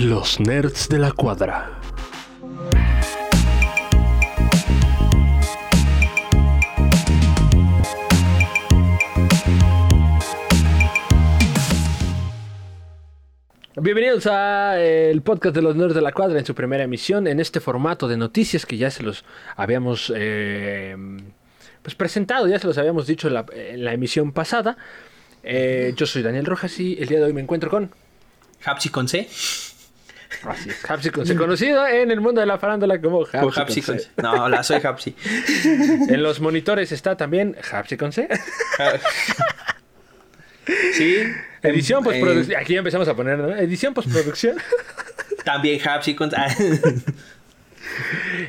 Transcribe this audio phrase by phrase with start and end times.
[0.00, 1.72] Los nerds de la cuadra.
[13.74, 17.26] Bienvenidos a eh, el podcast de los nerds de la cuadra en su primera emisión
[17.26, 19.24] en este formato de noticias que ya se los
[19.56, 20.96] habíamos eh,
[21.82, 24.76] pues presentado, ya se los habíamos dicho en la, en la emisión pasada.
[25.42, 27.90] Eh, yo soy Daniel Rojas y el día de hoy me encuentro con
[28.64, 29.28] Hapsi con C.
[30.44, 33.82] Así es, Hapsi conocido en el mundo de la farándula como Hapsi.
[34.22, 35.14] No, hola, soy Hapsi.
[36.08, 37.96] En los monitores está también Hapsi
[40.92, 41.16] sí.
[41.62, 42.60] Edición eh, postproducción.
[42.60, 43.56] Aquí ya empezamos a poner, ¿no?
[43.56, 44.58] Edición postproducción.
[45.44, 46.36] También Hapsi con C.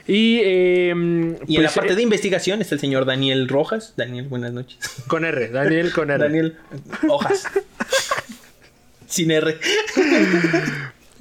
[0.05, 3.93] y eh, Y en pues, la parte eh, de investigación está el señor Daniel Rojas.
[3.95, 4.77] Daniel, buenas noches.
[5.07, 6.23] con R, Daniel con R.
[6.23, 6.57] Daniel
[7.07, 7.48] Hojas.
[9.07, 9.57] Sin R.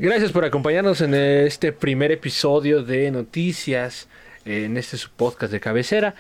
[0.01, 4.07] Gracias por acompañarnos en este primer episodio de noticias,
[4.45, 6.15] en este podcast de cabecera.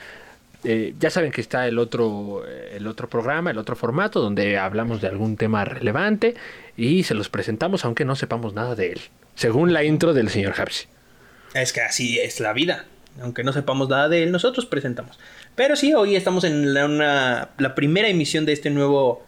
[0.64, 5.00] Eh, ya saben que está el otro, el otro programa, el otro formato, donde hablamos
[5.00, 6.34] de algún tema relevante
[6.76, 9.00] y se los presentamos aunque no sepamos nada de él,
[9.36, 10.86] según la intro del señor Hapsi.
[11.54, 12.86] Es que así es la vida.
[13.22, 15.20] Aunque no sepamos nada de él, nosotros presentamos.
[15.54, 19.24] Pero sí, hoy estamos en la, la primera emisión de este nuevo.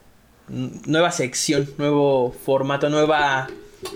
[0.49, 3.49] Nueva sección, nuevo formato, nueva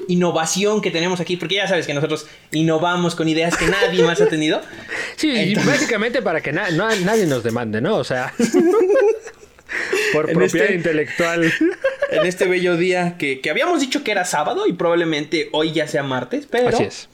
[0.08, 1.36] innovación que tenemos aquí.
[1.36, 4.60] Porque ya sabes que nosotros innovamos con ideas que nadie más ha tenido.
[5.16, 7.96] Sí, y básicamente para que na- nadie nos demande, ¿no?
[7.96, 8.32] O sea,
[10.12, 11.52] por propiedad este- intelectual.
[12.10, 15.88] En este bello día que, que habíamos dicho que era sábado y probablemente hoy ya
[15.88, 16.46] sea martes.
[16.48, 17.08] Pero Así es.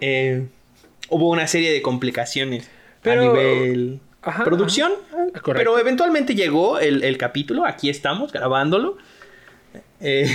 [0.00, 0.46] eh,
[1.08, 2.68] hubo una serie de complicaciones
[3.02, 4.92] Pero- a nivel Ajá, producción.
[5.12, 5.16] ajá.
[5.40, 5.52] Correcto.
[5.54, 7.64] Pero eventualmente llegó el, el capítulo.
[7.64, 8.96] Aquí estamos grabándolo.
[10.00, 10.26] Eh,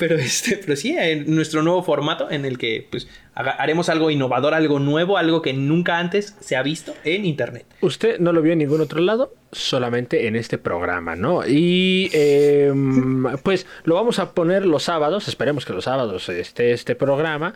[0.00, 4.54] pero este, pero sí, en nuestro nuevo formato en el que pues haremos algo innovador,
[4.54, 7.66] algo nuevo, algo que nunca antes se ha visto en internet.
[7.82, 11.46] Usted no lo vio en ningún otro lado, solamente en este programa, ¿no?
[11.46, 12.72] Y eh,
[13.42, 17.52] pues lo vamos a poner los sábados, esperemos que los sábados esté este programa.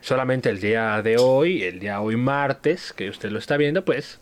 [0.00, 4.20] Solamente el día de hoy, el día hoy martes, que usted lo está viendo, pues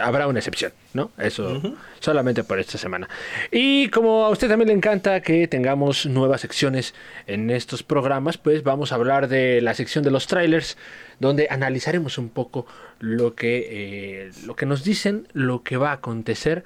[0.00, 1.10] habrá una excepción, ¿no?
[1.18, 1.60] Eso
[2.00, 3.08] solamente por esta semana.
[3.50, 6.94] Y como a usted también le encanta que tengamos nuevas secciones
[7.26, 10.76] en estos programas, pues vamos a hablar de la sección de los trailers,
[11.20, 12.66] donde analizaremos un poco
[13.00, 16.64] lo que, eh, lo que nos dicen, lo que va a acontecer.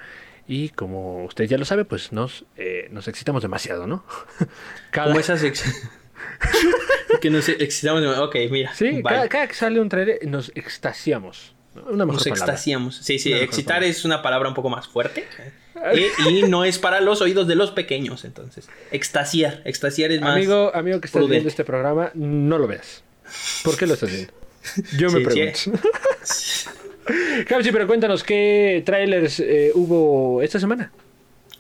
[0.49, 4.05] Y como usted ya lo sabe, pues nos, eh, nos excitamos demasiado, ¿no?
[4.91, 5.41] Cada, Como esas
[7.21, 8.03] que nos excitamos.
[8.03, 8.75] de- Ok, mira.
[8.75, 11.55] sí, cada, cada que sale un trailer nos extasiamos.
[11.75, 11.83] ¿No?
[11.85, 12.45] Una mejor Nos palabra.
[12.45, 12.97] extasiamos.
[12.97, 13.89] Sí, sí, Una excitar palabra.
[13.89, 15.27] es una palabra un poco más fuerte.
[15.39, 16.11] ¿eh?
[16.29, 18.69] Y, y no es para los oídos de los pequeños, entonces.
[18.91, 19.63] Extasiar.
[19.65, 20.37] Extasiar es más.
[20.37, 21.33] Amigo, amigo que estás prudente.
[21.37, 23.03] viendo este programa, no lo veas.
[23.65, 24.33] ¿Por qué lo estás viendo?
[24.99, 25.89] Yo me Sí, pregunto.
[27.49, 30.93] Capsi, pero cuéntanos qué trailers eh, hubo esta semana.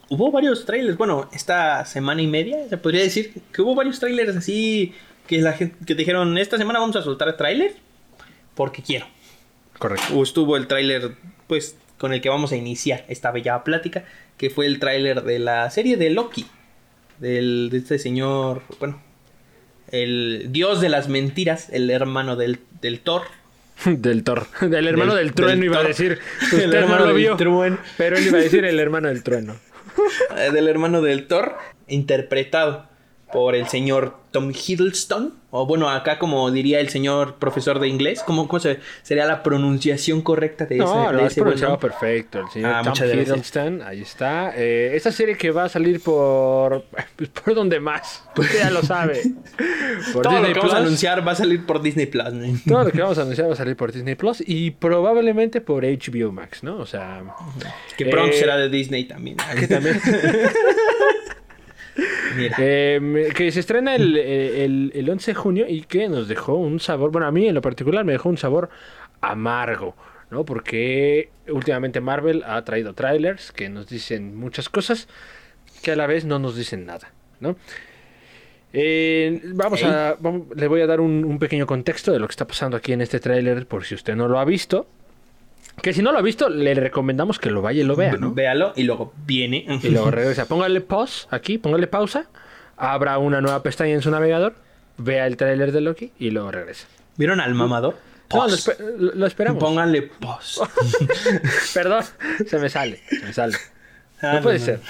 [0.08, 0.96] Hubo varios trailers.
[0.96, 4.94] Bueno, esta semana y media, se podría decir que hubo varios trailers así
[5.26, 7.74] que la gente que dijeron, esta semana vamos a soltar trailer
[8.54, 9.06] porque quiero.
[9.82, 10.22] Correcto.
[10.22, 11.10] Estuvo el tráiler,
[11.48, 14.04] pues, con el que vamos a iniciar esta bella plática,
[14.36, 16.46] que fue el tráiler de la serie de Loki,
[17.18, 19.02] del, de este señor, bueno,
[19.90, 23.22] el dios de las mentiras, el hermano del, del Thor.
[23.84, 24.46] Del Thor.
[24.60, 26.20] Del hermano del, Del- trueno del iba a decir.
[26.52, 27.78] El no hermano del trueno.
[27.96, 29.56] Pero él iba a decir el hermano del trueno.
[30.38, 31.56] eh, del hermano del Thor,
[31.88, 32.86] interpretado
[33.32, 38.22] por el señor Tom Hiddleston, o bueno, acá como diría el señor profesor de inglés,
[38.26, 42.40] ¿cómo, cómo se- sería la pronunciación correcta de, ese, No, lo has pronunciado perfecto.
[42.40, 43.28] El señor Ah, Tom muchas gracias.
[43.28, 44.52] Hiddleston, ahí está.
[44.56, 46.84] Eh, esta serie que va a salir por.
[47.16, 48.24] pues, ¿Por dónde más?
[48.36, 49.20] Usted ya lo sabe.
[50.14, 50.86] Por Todo lo Disney que vamos a Plus.
[50.86, 52.32] anunciar va a salir por Disney Plus.
[52.32, 52.58] ¿no?
[52.66, 55.84] Todo lo que vamos a anunciar va a salir por Disney Plus y probablemente por
[55.84, 56.76] HBO Max, ¿no?
[56.78, 57.22] O sea,
[57.96, 59.36] Que pronto Eh, será de Disney también.
[59.58, 60.00] que también.
[62.58, 66.80] Eh, que se estrena el, el- el 11 de junio y que nos dejó un
[66.80, 68.70] sabor, bueno, a mí en lo particular me dejó un sabor
[69.20, 69.94] amargo,
[70.30, 70.44] ¿no?
[70.44, 75.08] Porque últimamente Marvel ha traído trailers que nos dicen muchas cosas
[75.82, 77.56] que a la vez no nos dicen nada, ¿no?
[78.72, 82.32] Eh, vamos a, vamos- le voy a dar un, un pequeño contexto de lo que
[82.32, 84.86] está pasando aquí en este tráiler por si usted no lo ha visto.
[85.82, 88.32] Que si no lo ha visto, le recomendamos que lo vaya y lo vea, ¿no?
[88.32, 89.66] Véalo y luego viene.
[89.82, 90.46] Y luego regresa.
[90.46, 92.26] Póngale pause aquí, póngale pausa.
[92.76, 94.54] Abra una nueva pestaña en su navegador.
[94.98, 96.86] Vea el tráiler de Loki y luego regresa.
[97.16, 97.94] ¿Vieron al mamador?
[98.32, 98.68] No, lo, Pause.
[98.78, 99.62] espe- lo- esperamos.
[99.62, 100.60] Pónganle pause.
[101.74, 102.04] Perdón,
[102.46, 103.56] se me sale, se me sale.
[104.22, 104.80] Ah, No puede no, ser.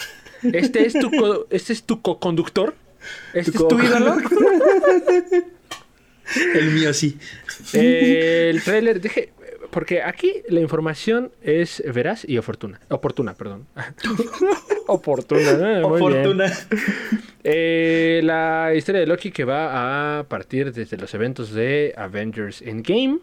[0.53, 2.75] Este es tu co- este es tu co-conductor.
[3.33, 4.17] ¿Este es tu ídolo?
[6.55, 7.19] El mío sí.
[7.75, 9.33] Eh, el tráiler, deje,
[9.73, 12.79] porque aquí la información es veraz y oportuna.
[12.91, 13.67] Oportuna, perdón.
[14.87, 15.83] oportuna, bien.
[15.83, 16.53] Oportuna.
[17.43, 23.19] Eh, la historia de Loki que va a partir desde los eventos de Avengers Endgame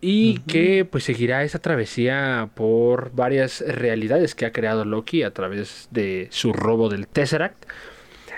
[0.00, 5.88] y que pues seguirá esa travesía por varias realidades que ha creado Loki a través
[5.92, 7.64] de su robo del Tesseract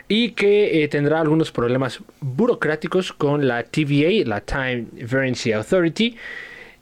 [0.06, 6.17] y que eh, tendrá algunos problemas burocráticos con la TVA, la Time Variance Authority,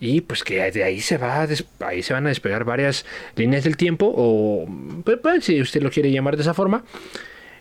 [0.00, 1.46] y pues que de ahí se va
[1.80, 3.04] ahí se van a despegar varias
[3.36, 4.66] líneas del tiempo o
[5.04, 6.84] pues, pues, si usted lo quiere llamar de esa forma.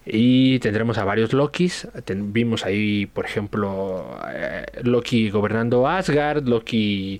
[0.09, 1.85] Y tendremos a varios Lokis.
[2.05, 7.19] Ten- vimos ahí, por ejemplo, eh, Loki gobernando Asgard, Loki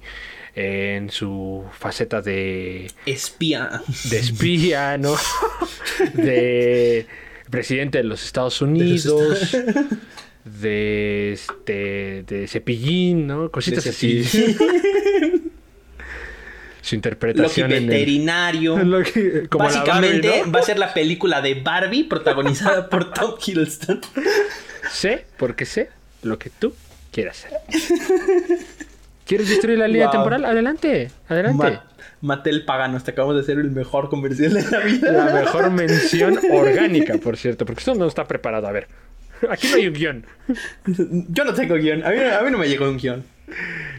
[0.56, 3.82] eh, en su faceta de Espía.
[4.10, 5.16] de espía, ¿no?
[6.14, 7.08] De
[7.50, 9.86] presidente de los Estados Unidos, de
[11.34, 13.50] este, de cepillín, ¿no?
[13.52, 14.24] Cositas De así.
[16.82, 18.78] Su Loki interpretación en el- veterinario.
[18.84, 20.52] Loki- como la Básicamente Barbie, ¿no?
[20.54, 24.00] va a ser la película de Barbie protagonizada por Tom Hiddleston.
[24.90, 25.90] Sé, porque sé
[26.24, 26.74] lo que tú
[27.12, 27.60] quieras hacer.
[29.26, 30.14] ¿Quieres destruir la línea Wow.
[30.14, 30.46] temporal?
[30.46, 31.58] Adelante, adelante.
[31.72, 31.84] Ma-
[32.22, 35.12] Mattel Paganos, te acabamos de hacer el mejor comercial de la vida.
[35.12, 38.66] La mejor mención orgánica, por cierto, porque esto no está preparado.
[38.68, 38.88] A ver,
[39.50, 40.26] aquí no hay un guion.
[41.30, 42.04] Yo no tengo guion.
[42.06, 43.24] A mí, a mí no me llegó un guion.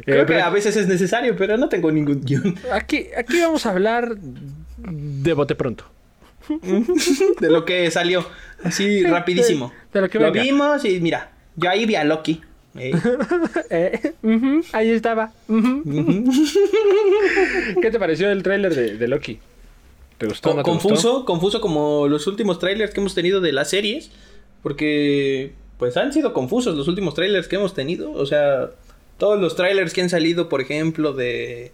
[0.04, 2.54] Creo Eh, que a veces es necesario, pero no tengo ningún guion.
[2.72, 5.84] Aquí, aquí vamos a hablar de bote pronto.
[7.40, 8.26] De lo que salió.
[8.62, 9.72] Así rapidísimo.
[9.92, 10.42] de lo que lo venga.
[10.42, 12.40] vimos y mira, yo ahí vi a Loki.
[12.76, 12.92] ¿eh?
[13.70, 14.12] Eh,
[14.72, 15.32] ahí estaba.
[17.82, 19.38] ¿Qué te pareció el tráiler de, de Loki?
[20.18, 20.50] ¿Te gustó?
[20.50, 20.88] o Co- no te gustó?
[20.88, 24.10] confuso, confuso como los últimos trailers que hemos tenido de las series.
[24.62, 28.12] Porque, pues han sido confusos los últimos trailers que hemos tenido.
[28.12, 28.70] O sea,
[29.18, 31.72] todos los trailers que han salido, por ejemplo, de,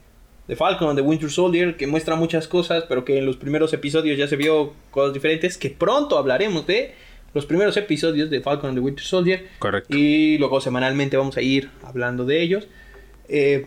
[0.48, 4.18] de Falcon, de Winter Soldier, que muestra muchas cosas, pero que en los primeros episodios
[4.18, 5.56] ya se vio cosas diferentes.
[5.58, 6.94] Que pronto hablaremos de
[7.34, 9.46] los primeros episodios de Falcon and the Winter Soldier.
[9.58, 9.96] Correcto.
[9.96, 12.68] Y luego semanalmente vamos a ir hablando de ellos.
[13.28, 13.66] Eh,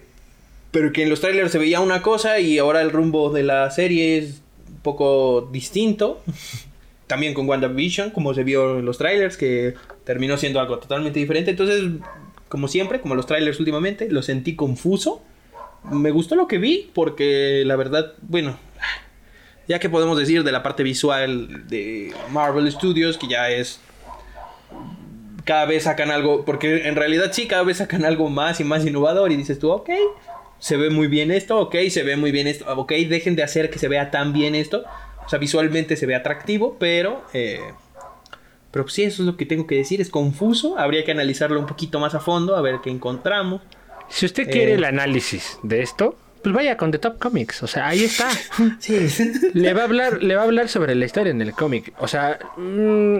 [0.71, 3.69] pero que en los trailers se veía una cosa y ahora el rumbo de la
[3.71, 6.21] serie es un poco distinto.
[7.07, 11.51] También con WandaVision, como se vio en los trailers, que terminó siendo algo totalmente diferente.
[11.51, 11.83] Entonces,
[12.49, 15.21] como siempre, como los trailers últimamente, lo sentí confuso.
[15.89, 18.57] Me gustó lo que vi porque la verdad, bueno,
[19.67, 23.79] ya que podemos decir de la parte visual de Marvel Studios, que ya es
[25.47, 28.85] cada vez sacan algo, porque en realidad sí, cada vez sacan algo más y más
[28.85, 29.89] innovador y dices tú, ok,
[30.59, 33.69] se ve muy bien esto, ok, se ve muy bien esto, ok, dejen de hacer
[33.69, 34.83] que se vea tan bien esto,
[35.27, 37.59] o sea, visualmente se ve atractivo, pero, eh,
[38.71, 41.59] pero pues sí, eso es lo que tengo que decir, es confuso, habría que analizarlo
[41.59, 43.61] un poquito más a fondo, a ver qué encontramos.
[44.09, 44.75] Si usted quiere Eh.
[44.75, 47.61] el análisis de esto, pues vaya con The Top Comics.
[47.63, 48.29] O sea, ahí está.
[48.79, 48.97] Sí,
[49.53, 51.93] le va a hablar, le va a hablar sobre la historia en el cómic.
[51.99, 53.17] O sea, mm,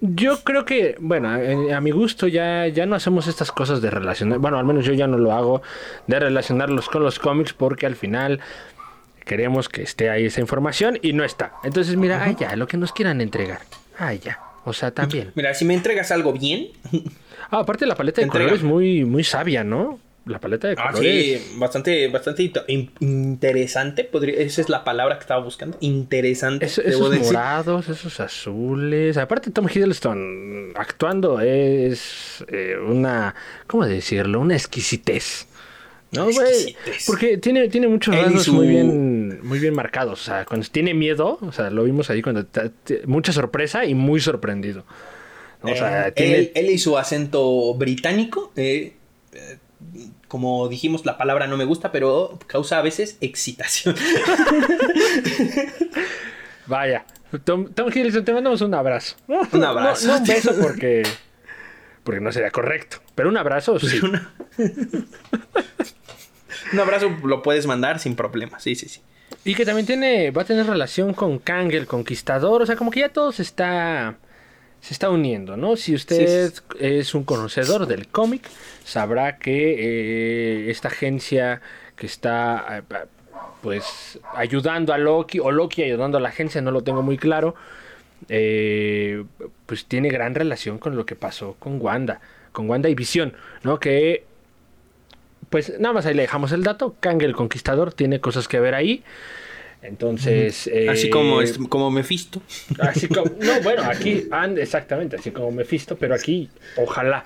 [0.00, 3.90] yo creo que, bueno, a, a mi gusto ya, ya no hacemos estas cosas de
[3.90, 4.38] relacionar.
[4.38, 5.62] Bueno, al menos yo ya no lo hago
[6.06, 8.40] de relacionarlos con los cómics porque al final
[9.24, 11.54] queremos que esté ahí esa información y no está.
[11.64, 13.60] Entonces, mira, ah, ya, lo que nos quieran entregar.
[13.98, 14.40] Ah, ya.
[14.64, 15.32] O sea, también.
[15.34, 16.68] Mira, si me entregas algo bien,
[17.50, 18.46] Ah, aparte la paleta de Entrega.
[18.46, 19.98] colores muy, muy sabia, ¿no?
[20.24, 21.42] La paleta de Ah, colores.
[21.42, 26.66] sí, bastante, bastante int- in- interesante, podría, esa es la palabra que estaba buscando, interesante.
[26.66, 27.26] Debo esos decir.
[27.26, 29.16] morados, esos azules.
[29.16, 33.34] Aparte, Tom Hiddleston actuando es eh, una.
[33.66, 34.38] ¿Cómo decirlo?
[34.40, 35.48] Una exquisitez.
[36.12, 36.76] ¿No, güey?
[37.06, 40.20] Porque tiene, tiene muchos Él rasgos su- muy bien muy bien marcados.
[40.20, 42.44] O sea, cuando tiene miedo, o sea, lo vimos ahí cuando
[43.06, 44.84] mucha sorpresa y muy sorprendido.
[45.62, 46.34] O sea, Eh, tiene.
[46.36, 48.94] él, él y su acento británico, eh,
[49.32, 49.58] eh,
[50.28, 53.94] como dijimos, la palabra no me gusta, pero causa a veces excitación.
[56.66, 57.04] Vaya.
[57.44, 59.16] Tom, Tom Hiddleston, te mandamos un abrazo.
[59.26, 60.06] Un abrazo.
[60.06, 61.02] No, no un beso porque.
[62.04, 62.98] Porque no sería correcto.
[63.14, 64.00] Pero un abrazo, sí.
[64.02, 64.32] Una-
[66.72, 69.00] Un abrazo lo puedes mandar sin problema, sí, sí, sí.
[69.44, 72.62] Y que también tiene, va a tener relación con Kang el Conquistador.
[72.62, 74.16] O sea, como que ya todo se está,
[74.80, 75.76] se está uniendo, ¿no?
[75.76, 78.48] Si usted Sí, es un conocedor del cómic,
[78.84, 79.74] sabrá que
[80.66, 81.60] eh, esta agencia
[81.96, 82.82] que está, eh,
[83.62, 87.54] pues, ayudando a Loki, o Loki ayudando a la agencia, no lo tengo muy claro,
[88.28, 89.24] eh,
[89.66, 92.20] pues tiene gran relación con lo que pasó con Wanda,
[92.52, 93.78] con Wanda y Visión, ¿no?
[93.80, 94.24] Que
[95.50, 96.96] pues nada más ahí le dejamos el dato.
[97.00, 99.02] Kang el Conquistador tiene cosas que ver ahí.
[99.82, 100.70] Entonces.
[100.88, 102.40] así eh, como, es- como Mephisto.
[102.78, 107.24] Así como, no, bueno, aquí, and- exactamente, así como Mephisto, pero aquí, ojalá,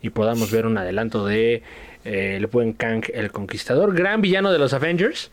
[0.00, 1.62] y podamos ver un adelanto de
[2.04, 5.30] eh, el buen Kang el Conquistador, gran villano de los Avengers,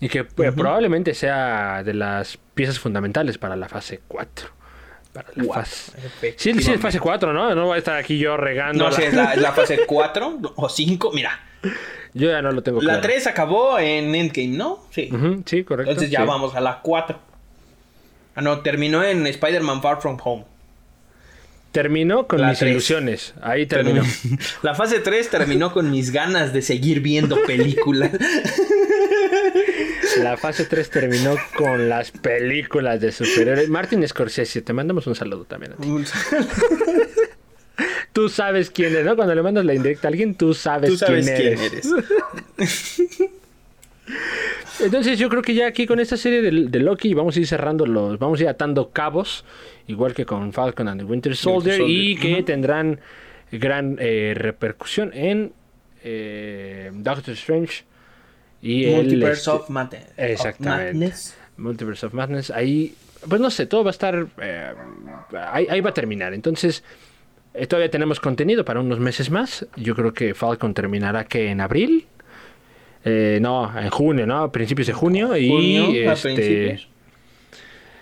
[0.00, 4.48] y que pues, probablemente sea de las piezas fundamentales para la fase 4.
[5.12, 5.92] Para la Guau, fase...
[6.36, 7.54] Sí, sí, es fase 4, ¿no?
[7.54, 8.84] No voy a estar aquí yo regando.
[8.84, 11.12] No la- sé, es la, la fase 4 o 5.
[11.14, 11.38] Mira,
[12.14, 13.00] Yo ya no lo tengo la claro.
[13.02, 14.80] 3 acabó en Endgame, ¿no?
[14.90, 15.08] Sí.
[15.12, 15.90] Ujú, sí, correcto.
[15.90, 16.26] Entonces ya sí.
[16.26, 17.18] vamos a la 4.
[18.36, 20.44] Ah, no, terminó en Spider-Man Far From Home.
[21.74, 22.70] Terminó con La mis tres.
[22.70, 23.34] ilusiones.
[23.42, 24.04] Ahí terminó.
[24.62, 28.12] La fase 3 terminó con mis ganas de seguir viendo películas.
[30.22, 33.68] La fase 3 terminó con las películas de superhéroes.
[33.68, 35.88] Martin Scorsese, te mandamos un saludo también a ti.
[38.12, 39.16] Tú sabes quién es, ¿no?
[39.16, 41.88] Cuando le mandas la indirecta a alguien, tú sabes, Tú sabes quién, quién eres.
[44.84, 47.46] Entonces yo creo que ya aquí con esta serie de, de Loki vamos a ir
[47.46, 49.44] cerrando los, vamos a ir atando cabos,
[49.86, 53.00] igual que con Falcon and the Winter Soldier, Soldier, y que tendrán
[53.50, 55.52] gran eh, repercusión en
[56.02, 57.84] eh, Doctor Strange
[58.60, 60.06] y el, Multiverse este, of Madness.
[60.16, 60.88] Exactamente.
[60.88, 61.36] Of Madness.
[61.56, 62.50] Multiverse of Madness.
[62.50, 62.94] Ahí,
[63.28, 64.26] pues no sé, todo va a estar.
[64.40, 64.72] eh,
[65.52, 66.34] ahí, ahí va a terminar.
[66.34, 66.82] Entonces,
[67.52, 69.66] eh, todavía tenemos contenido para unos meses más.
[69.76, 72.06] Yo creo que Falcon terminará que en abril.
[73.04, 74.38] Eh, no, en junio, ¿no?
[74.44, 75.36] A principios de junio.
[75.36, 76.88] y Junio, este, principios.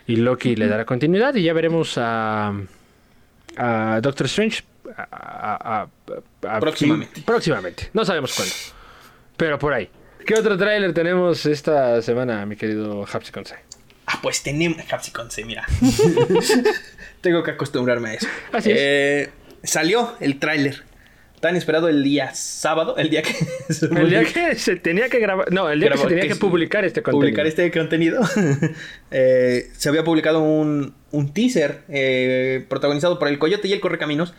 [0.06, 1.34] y Loki le dará continuidad.
[1.34, 2.52] Y ya veremos a,
[3.56, 4.62] a Doctor Strange.
[4.96, 7.22] a- a- a- a- Próximamente.
[7.22, 7.90] próximamente.
[7.94, 8.54] No sabemos cuándo.
[9.36, 9.88] Pero por ahí.
[10.26, 13.56] ¿Qué otro tráiler tenemos esta semana, mi querido Hapsiconce?
[14.06, 14.82] Ah, pues tenemos.
[14.84, 15.64] Capsicon, sí, mira.
[17.20, 18.26] Tengo que acostumbrarme a eso.
[18.52, 18.76] Así es.
[18.80, 19.30] Eh,
[19.64, 20.82] Salió el tráiler.
[21.42, 23.32] Tan esperado el día sábado, el día que
[23.74, 25.52] se El día que se tenía que grabar.
[25.52, 27.20] No, el día que se tenía que publicar este contenido.
[27.20, 28.22] publicar este contenido.
[29.10, 34.34] Eh, se había publicado un, un teaser eh, protagonizado por el Coyote y el Correcaminos.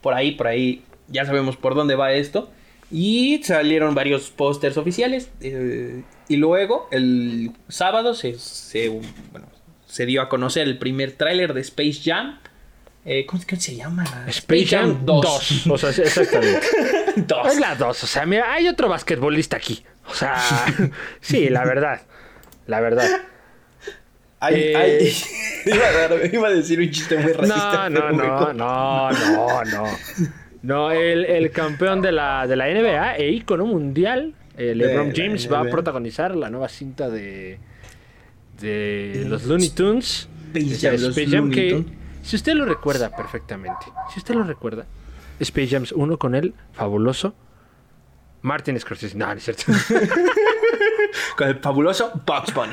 [0.00, 2.48] Por ahí, por ahí, ya sabemos por dónde va esto.
[2.92, 5.30] Y salieron varios pósters oficiales.
[5.40, 9.48] eh, y luego, el sábado, se, se, bueno,
[9.86, 12.38] se dio a conocer el primer tráiler de Space Jam.
[13.04, 14.04] Eh, ¿cómo, cómo se llama?
[14.28, 15.66] Space Jam 2.
[15.68, 16.66] O sea, sí, exactamente.
[17.16, 17.46] 2.
[17.52, 18.04] es la 2.
[18.04, 19.82] O sea, mira, hay otro basquetbolista aquí.
[20.06, 20.36] O sea,
[21.20, 22.02] sí, la verdad.
[22.66, 23.08] La verdad.
[24.38, 25.12] Ay, Eh, ay,
[25.66, 27.88] iba, a dar- iba a decir un chiste muy racista.
[27.90, 29.84] No, no, no, no, no, no.
[30.62, 35.50] No, el, el campeón de la, de la NBA e ícono mundial, eh, LeBron James,
[35.50, 37.58] va a protagonizar la nueva cinta de,
[38.60, 40.28] de los Looney Tunes.
[40.54, 41.99] Space Jam, los Space Jam Looney que, Tunes.
[42.22, 44.86] Si usted lo recuerda perfectamente, si usted lo recuerda,
[45.40, 47.34] Space Jams 1 con el fabuloso
[48.42, 49.16] Martin Scorsese.
[49.16, 49.64] No, no es cierto.
[51.36, 52.72] Con el fabuloso Bugs Bunny.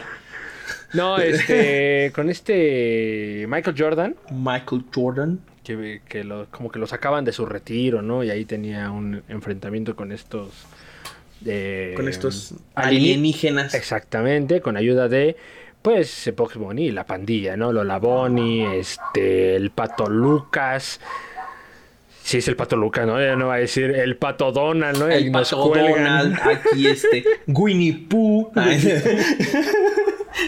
[0.93, 5.39] No, este, con este Michael Jordan, Michael Jordan.
[5.63, 8.23] que, que lo- como que lo sacaban de su retiro, ¿no?
[8.23, 10.49] Y ahí tenía un enfrentamiento con estos...
[11.45, 13.73] eh, Con estos alienígenas.
[13.73, 15.35] Exactamente, con ayuda de,
[15.81, 17.71] pues, Box Bunny y la pandilla, ¿no?
[17.71, 20.99] Lola Bunny, este, el Pato Lucas.
[22.23, 23.21] Sí, es el Pato Lucas, ¿no?
[23.21, 25.07] Ya no va a decir el Pato Donald, ¿no?
[25.07, 25.73] El nos pato.
[25.73, 26.37] Donald.
[26.43, 27.23] Aquí este.
[27.47, 28.51] Winnie Pooh.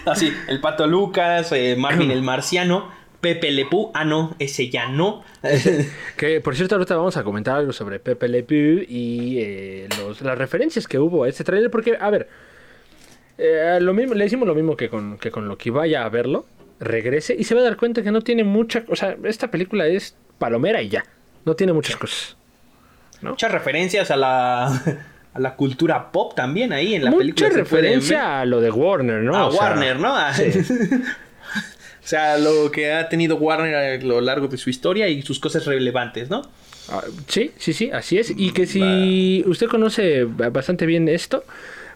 [0.05, 1.51] Así, el pato Lucas.
[1.51, 2.91] eh, Marvin el marciano.
[3.21, 3.91] Pepe Le Pú.
[3.93, 5.23] Ah, no, ese ya no.
[6.17, 10.21] Que, por cierto, ahorita vamos a comentar algo sobre Pepe Le Pew y eh, los-
[10.21, 12.29] las referencias que hubo a este trailer, porque, a ver,
[13.39, 16.09] eh, lo mismo, le decimos lo mismo que con, que con lo que vaya a
[16.09, 16.45] verlo,
[16.79, 18.83] regrese y se va a dar cuenta que no tiene mucha...
[18.89, 21.03] O sea, esta película es palomera y ya,
[21.45, 22.35] no tiene muchas cosas.
[23.21, 24.67] Muchas referencias a la,
[25.33, 27.47] a la cultura pop también ahí en la película.
[27.47, 29.35] Mucha puede referencia a lo de Warner, ¿no?
[29.35, 30.15] a O sea, Warner, ¿no?
[30.15, 35.21] A- o sea, lo que ha tenido Warner a lo largo de su historia y
[35.21, 36.41] sus cosas relevantes, ¿no?
[36.89, 38.33] Ah, Sí, sí, sí, así es.
[38.35, 41.43] Y que si usted conoce ba- bastante bien esto,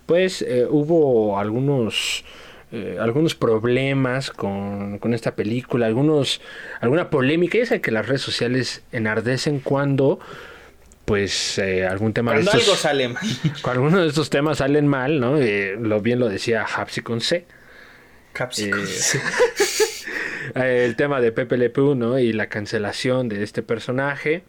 [0.06, 2.24] pues eh, hubo algunos
[2.72, 6.42] eh, algunos problemas con, con esta película, algunos
[6.82, 7.58] alguna polémica.
[7.64, 10.20] Ya que las redes sociales enardecen cuando
[11.06, 13.24] pues eh, algún tema Cuando de algo sale mal.
[13.62, 15.38] cuando algunos de estos temas salen mal, ¿no?
[15.38, 17.46] Eh, lo bien lo decía Hapsi con C.
[18.32, 18.82] Capsicum.
[20.56, 22.18] Eh, el tema de Pepe Le Pew, ¿no?
[22.18, 24.44] Y la cancelación de este personaje.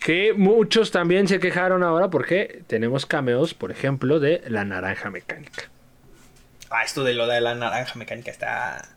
[0.00, 5.64] Que muchos también se quejaron ahora porque tenemos cameos, por ejemplo, de la naranja mecánica.
[6.70, 8.88] Ah, esto de lo de la naranja mecánica está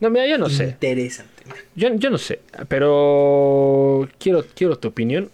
[0.00, 0.64] No, mira, yo no sé.
[0.64, 1.42] interesante.
[1.74, 2.40] Yo, yo no sé.
[2.68, 5.30] Pero quiero, quiero tu opinión.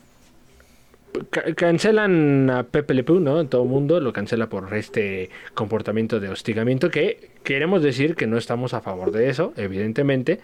[1.56, 3.46] cancelan a Pepe Le Pew, ¿no?
[3.46, 8.36] Todo el mundo lo cancela por este comportamiento de hostigamiento que queremos decir que no
[8.38, 10.40] estamos a favor de eso, evidentemente,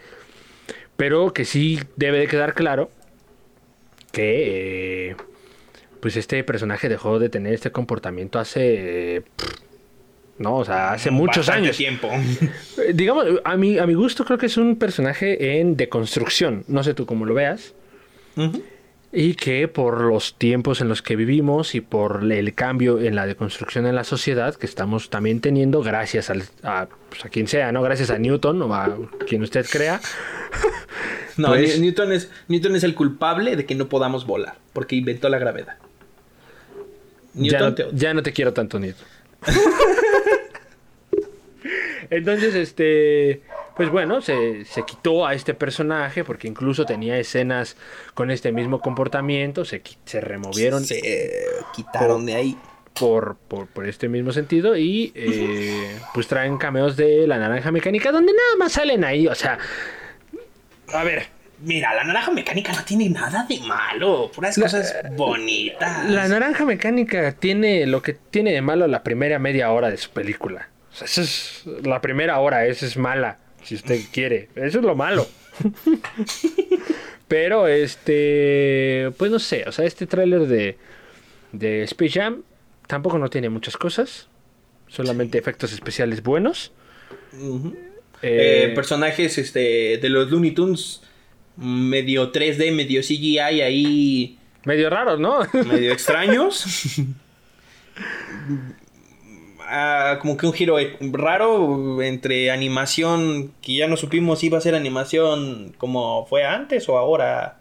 [0.96, 2.90] pero que sí debe de quedar claro
[4.12, 5.16] que eh,
[6.00, 9.25] pues este personaje dejó de tener este comportamiento hace
[10.38, 11.76] no, o sea, hace muchos años.
[11.76, 12.09] tiempo.
[12.95, 16.64] Digamos, a mi, a mi gusto creo que es un personaje en deconstrucción.
[16.69, 17.75] No sé tú cómo lo veas.
[19.12, 23.26] Y que por los tiempos en los que vivimos y por el cambio en la
[23.26, 27.73] deconstrucción en la sociedad que estamos también teniendo, gracias al, a, pues, a quien sea,
[27.73, 27.83] ¿no?
[27.83, 28.97] Gracias a Newton o a
[29.28, 30.00] quien usted crea.
[31.37, 35.28] no, pues Newton, es, Newton es el culpable de que no podamos volar, porque inventó
[35.28, 35.76] la gravedad.
[37.35, 39.07] Newton ya, ya no te quiero tanto, Newton.
[42.11, 43.42] Entonces, este,
[43.76, 47.76] pues bueno, se, quitó a este personaje porque incluso tenía escenas
[48.14, 50.84] con este mismo comportamiento, se, se removieron.
[50.84, 51.00] Se
[51.74, 52.58] quitaron de ahí.
[52.92, 58.34] Por, por, este mismo sentido y eh, pues traen cameos de la naranja mecánica donde
[58.34, 59.58] nada más salen ahí, o sea,
[60.92, 61.26] a ver,
[61.64, 66.10] Mira, la naranja mecánica no tiene nada de malo, puras cosas bonitas.
[66.10, 70.10] La naranja mecánica tiene lo que tiene de malo la primera media hora de su
[70.10, 70.68] película.
[70.92, 74.49] O sea, es la primera hora, esa es mala, si usted quiere.
[74.54, 75.26] Eso es lo malo.
[77.28, 80.76] Pero este, pues no sé, o sea, este tráiler de,
[81.52, 82.42] de Space Jam
[82.87, 84.28] tampoco no tiene muchas cosas,
[84.88, 86.73] solamente efectos especiales buenos.
[87.33, 91.02] Eh, eh, personajes este, de los Looney Tunes
[91.57, 94.38] medio 3D, medio CGI ahí.
[94.64, 95.40] Medio raros, ¿no?
[95.66, 96.64] Medio extraños.
[99.74, 104.60] Ah, como que un giro raro entre animación que ya no supimos si iba a
[104.60, 107.56] ser animación como fue antes o ahora.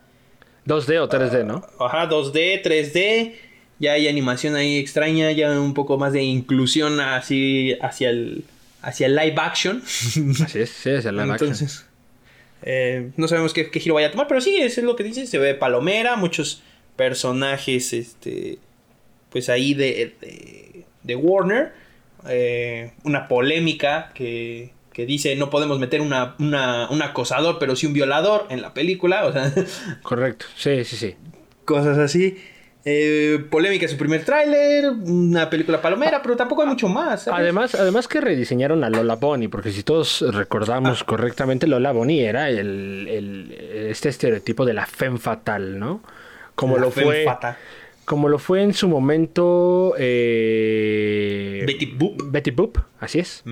[0.67, 1.65] 2D o 3D, ¿no?
[1.79, 3.35] Ajá, 2D, 3D.
[3.79, 8.43] Ya hay animación ahí extraña, ya un poco más de inclusión así hacia el
[8.81, 9.81] hacia el live action.
[10.43, 11.85] Así es, sí, es el live Entonces,
[12.63, 15.25] eh, no sabemos qué, giro vaya a tomar, pero sí, eso es lo que dice.
[15.27, 16.61] Se ve palomera, muchos
[16.97, 18.59] personajes, este,
[19.29, 21.80] pues ahí de, de Warner.
[22.27, 28.46] Eh, una polémica que, dice no podemos meter una, un acosador, pero sí un violador
[28.50, 29.25] en la película.
[29.25, 29.51] O sea,
[30.03, 31.16] Correcto, sí, sí, sí.
[31.66, 32.38] Cosas así.
[32.84, 37.27] Eh, polémica su primer tráiler, una película palomera, pero tampoco hay mucho más.
[37.27, 41.05] Además, además que rediseñaron a Lola Bonnie, porque si todos recordamos ah.
[41.05, 43.55] correctamente, Lola Bonnie era el,
[43.90, 46.01] este estereotipo de la femme fatal, ¿no?
[46.55, 47.25] Como lo fue.
[48.05, 49.94] Como lo fue en su momento.
[49.98, 52.31] Eh, Betty Boop.
[52.31, 53.44] Betty Boop, así es.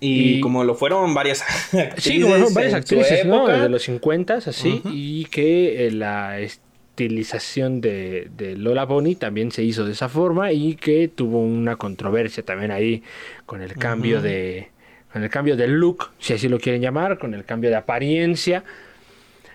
[0.00, 2.04] y, como lo fueron varias actrices.
[2.04, 3.48] Sí, como varias actrices, ¿no?
[3.48, 4.82] De los 50 así.
[4.84, 10.52] Y que eh, la estilización de, de, Lola Bonnie también se hizo de esa forma.
[10.52, 13.02] Y que tuvo una controversia también ahí
[13.46, 14.70] con el cambio de.
[15.12, 18.64] Con el cambio de look, si así lo quieren llamar, con el cambio de apariencia.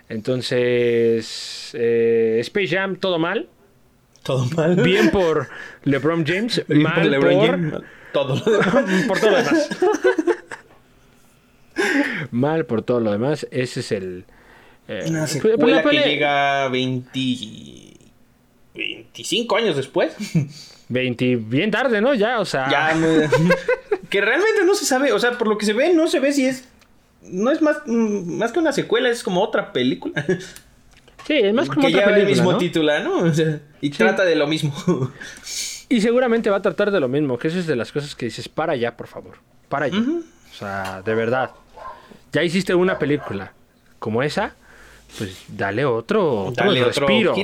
[0.09, 3.47] Entonces, eh, Space Jam, todo mal.
[4.23, 4.75] Todo mal.
[4.77, 5.47] Bien por
[5.83, 6.63] LeBron James.
[6.67, 7.73] mal por LeBron James.
[8.13, 9.03] Todo lo demás.
[9.07, 9.69] por todo lo demás.
[12.31, 13.47] mal por todo lo demás.
[13.51, 14.25] Ese es el.
[14.87, 17.19] Eh, Una secuela que llega 20,
[18.75, 20.13] 25 años después.
[20.87, 22.13] 20, bien tarde, ¿no?
[22.13, 22.69] Ya, o sea.
[22.69, 22.95] Ya,
[24.09, 26.31] que realmente no se sabe, o sea, por lo que se ve, no se ve
[26.31, 26.65] si es
[27.23, 30.25] no es más, mm, más que una secuela, es como otra película.
[31.25, 32.17] Sí, es más como otra película.
[32.17, 33.31] el mismo título, ¿no?
[33.81, 34.73] y trata de lo mismo.
[35.89, 38.27] y seguramente va a tratar de lo mismo, que eso es de las cosas que
[38.27, 39.35] dices, para ya, por favor.
[39.67, 39.97] Para ya.
[39.99, 41.51] O sea, de verdad.
[42.31, 43.53] Ya hiciste una película
[43.99, 44.55] como esa,
[45.17, 47.35] pues dale otro, otro respiro.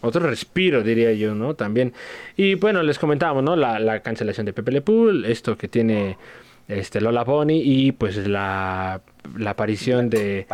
[0.00, 1.54] Otro, respiro, diría yo, ¿no?
[1.54, 1.94] También.
[2.36, 3.56] Y bueno, les comentábamos, ¿no?
[3.56, 6.18] La, la cancelación de Pepe Le Pool, esto que tiene
[6.68, 9.00] este Lola Bonnie y pues la,
[9.36, 10.46] la aparición de...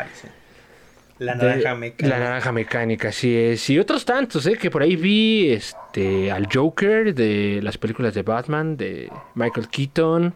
[1.20, 2.08] La naranja mecánica.
[2.08, 3.68] La naranja mecánica, así es.
[3.68, 4.56] Y otros tantos, ¿eh?
[4.56, 10.34] Que por ahí vi este, al Joker de las películas de Batman, de Michael Keaton.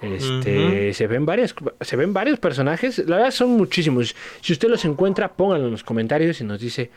[0.00, 2.98] Este, se ven varias, se ven varios personajes.
[3.06, 4.16] La verdad son muchísimos.
[4.40, 6.90] Si usted los encuentra, pónganlo en los comentarios y nos dice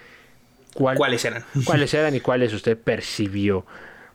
[0.74, 1.44] cuáles eran.
[1.66, 3.66] Cuáles eran y cuáles usted percibió.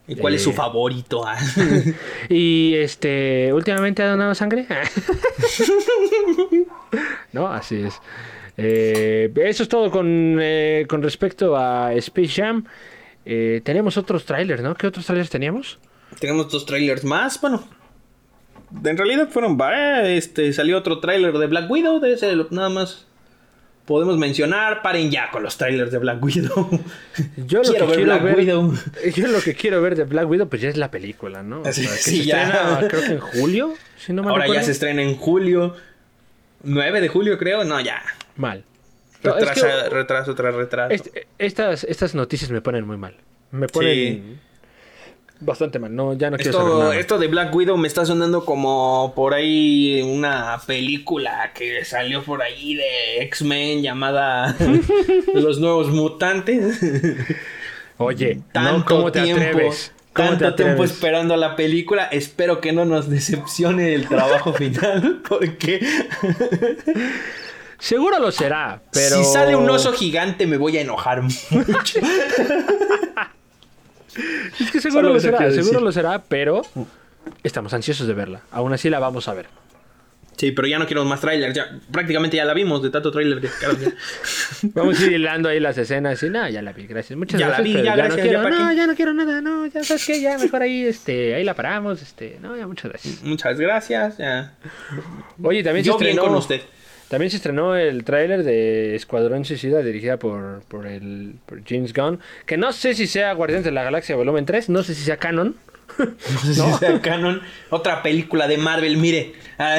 [0.08, 1.24] ¿Y cuál es su eh, favorito?
[1.26, 1.38] Ah.
[2.28, 4.66] y este, últimamente ha donado sangre.
[7.32, 8.00] no, así es.
[8.56, 12.64] Eh, eso es todo con, eh, con respecto a Space Jam.
[13.24, 14.74] tenemos otros trailers, ¿no?
[14.74, 15.78] ¿Qué otros trailers teníamos?
[16.18, 17.40] Tenemos dos trailers más.
[17.40, 17.64] Bueno,
[18.84, 20.08] en realidad fueron varios.
[20.08, 23.06] Este, salió otro trailer de Black Widow, de ese nada más.
[23.86, 26.70] Podemos mencionar, paren ya con los trailers de Black Widow.
[27.36, 28.74] Yo lo Quiero que ver quiero Black ver, Widow.
[29.16, 31.62] yo lo que quiero ver de Black Widow pues ya es la película, ¿no?
[31.62, 32.42] O Sí, sea, que sí, se ya.
[32.44, 35.74] estrena, creo que en julio, si no me Ahora ya se estrena en julio.
[36.64, 37.64] 9 de julio, creo.
[37.64, 38.02] No, ya.
[38.36, 38.64] mal.
[39.24, 40.92] No, es que- Retrasa, retraso tras retraso.
[40.94, 43.16] Est- estas, estas noticias me ponen muy mal.
[43.52, 44.36] Me ponen Sí.
[45.44, 45.94] Bastante mal.
[45.94, 46.96] No, ya no quiero saber Esto, nada.
[46.96, 52.42] esto de Black Widow me está sonando como por ahí una película que salió por
[52.42, 54.56] ahí de X-Men llamada
[55.34, 56.78] Los Nuevos Mutantes.
[57.98, 59.92] Oye, no, Tanto ¿cómo te tiempo, atreves?
[60.12, 62.04] ¿Cómo te tanto tiempo esperando la película.
[62.06, 65.80] Espero que no nos decepcione el trabajo final porque
[67.78, 69.16] Seguro lo será, pero...
[69.16, 72.00] si sale un oso gigante me voy a enojar mucho.
[74.60, 75.80] Es que seguro Solo lo será, seguro decir.
[75.82, 76.62] lo será, pero
[77.42, 78.40] estamos ansiosos de verla.
[78.50, 79.46] Aún así la vamos a ver.
[80.36, 81.54] Sí, pero ya no quiero más trailers.
[81.54, 83.40] Ya, prácticamente ya la vimos de tanto trailer.
[83.40, 83.92] que- claro, ya.
[84.74, 87.16] Vamos a ir hilando ahí las escenas y nada, ya la vi, gracias.
[87.18, 87.64] Muchas Ya la gracias.
[87.68, 89.84] vi, pero ya, no gracias, quiero, ya, ¿para no, ya no quiero nada, no, ya
[89.84, 93.22] sabes qué, ya mejor ahí, este, ahí la paramos, este, no, ya muchas gracias.
[93.22, 94.18] Muchas gracias.
[94.18, 94.54] ya.
[95.42, 96.62] Oye, también Yo se bien estrenó, con usted.
[97.12, 102.20] También se estrenó el tráiler de Escuadrón Suicida dirigida por, por el por James Gunn,
[102.46, 105.18] que no sé si sea Guardianes de la Galaxia Volumen 3, no sé si sea
[105.18, 105.54] canon.
[105.98, 106.06] No
[106.40, 107.42] sé si sea canon.
[107.68, 109.34] Otra película de Marvel, mire.
[109.58, 109.76] Ah,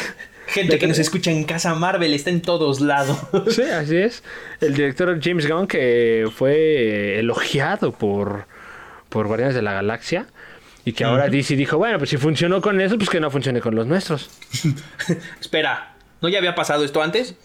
[0.46, 3.18] Gente que nos escucha en casa, Marvel está en todos lados.
[3.50, 4.22] Sí, así es.
[4.60, 8.46] El director James Gunn que fue elogiado por,
[9.08, 10.28] por Guardianes de la Galaxia
[10.84, 13.60] y que ahora DC dijo, bueno, pues si funcionó con eso, pues que no funcione
[13.60, 14.30] con los nuestros.
[15.40, 17.34] Espera, ¿no ya había pasado esto antes?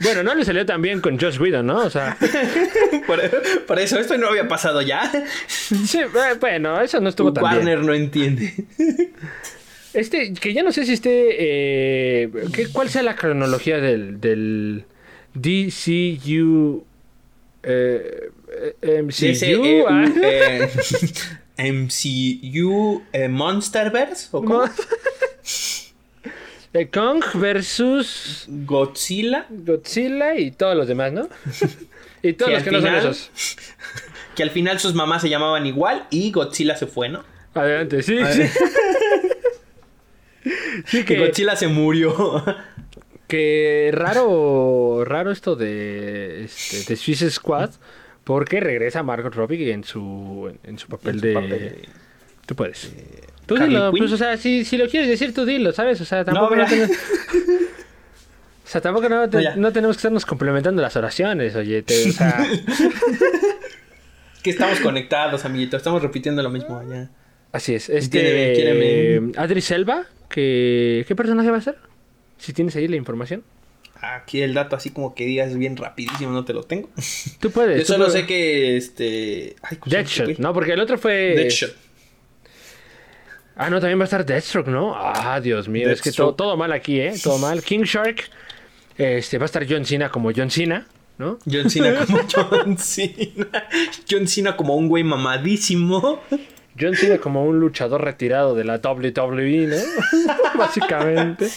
[0.00, 1.78] bueno, no le salió tan bien con Josh Whedon, ¿no?
[1.78, 2.16] O sea,
[3.06, 3.20] por,
[3.66, 5.10] por eso, esto no había pasado ya.
[5.46, 6.08] sí, eh,
[6.40, 7.54] bueno, eso no estuvo tan bien.
[7.56, 8.52] Warner no entiende.
[9.94, 11.10] Este, que ya no sé si esté,
[12.24, 14.84] eh, ¿qué- ¿cuál sea la cronología del, del
[15.34, 16.84] DCU?
[17.62, 18.30] Eh,
[18.82, 20.04] eh, ah.
[21.58, 24.64] MCU eh, Monsterverse o cómo?
[24.66, 24.70] Mo-
[26.72, 29.46] de Kong versus Godzilla.
[29.50, 31.28] Godzilla y todos los demás, ¿no?
[32.22, 33.30] y todos Que los que no son esos.
[34.34, 37.22] Que al final sus mamás se llamaban igual y Godzilla se fue, ¿no?
[37.52, 38.42] Adelante, sí, sí.
[40.86, 42.42] Sí, Que que, Godzilla se murió.
[43.28, 47.70] que raro, raro esto de, este, de Suicide Squad,
[48.24, 51.34] porque regresa Margot Robbie en su, en su papel de...
[51.34, 51.88] papel
[52.46, 52.92] Tú puedes.
[53.46, 56.00] Tú Harley dilo, pues, o sea, si, si lo quieres decir, tú dilo, ¿sabes?
[56.00, 56.90] O sea, tampoco no, tenemos-
[58.64, 61.82] O sea, tampoco no, te- No, tenemos que estarnos complementando las oraciones, oye.
[61.82, 62.46] te- o sea,
[64.42, 65.76] que estamos conectados, amiguito.
[65.76, 67.08] Estamos repitiendo lo mismo ya.
[67.52, 67.88] así es.
[67.88, 69.20] Este.
[69.36, 71.76] Adri Selva, que, ¿qué personaje va a ser?
[72.38, 73.42] Si tienes ahí la información.
[74.02, 76.88] Aquí el dato así como que digas bien rapidísimo, no te lo tengo.
[77.38, 77.78] Tú puedes.
[77.78, 78.20] Yo tú solo puedes.
[78.20, 79.54] sé que este.
[79.62, 80.38] Ay, ¿cómo se llama este Deadshot?
[80.40, 80.52] ¿no?
[80.52, 81.34] Porque el otro fue...
[81.36, 81.76] Deadshot.
[83.54, 84.92] Ah, no, también va a estar Deathstroke, ¿no?
[84.96, 87.14] Ah, Dios mío, es que todo, todo mal aquí, ¿eh?
[87.22, 87.62] Todo mal.
[87.64, 88.24] King Shark,
[88.98, 90.86] este, va a estar John Cena como John Cena,
[91.18, 91.38] ¿no?
[91.48, 93.68] John Cena como John Cena.
[94.10, 96.20] John Cena como un güey mamadísimo.
[96.80, 99.76] John Cena como un luchador retirado de la WWE, ¿no?
[100.58, 101.48] Básicamente.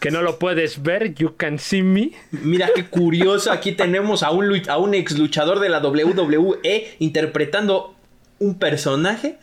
[0.00, 2.12] Que no lo puedes ver, you can see me.
[2.30, 3.52] Mira qué curioso.
[3.52, 7.94] Aquí tenemos a un, a un ex luchador de la WWE interpretando
[8.40, 9.38] un personaje.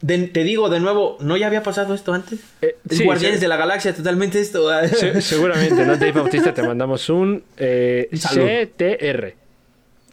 [0.00, 2.38] De- te digo de nuevo, ¿no ya había pasado esto antes?
[2.62, 3.42] Eh, sí, Guardianes sí.
[3.42, 4.68] de la Galaxia, totalmente esto.
[4.88, 5.96] Se- seguramente, ¿no?
[5.96, 8.08] Dave Bautista, te mandamos un eh.
[8.12, 9.34] CTR.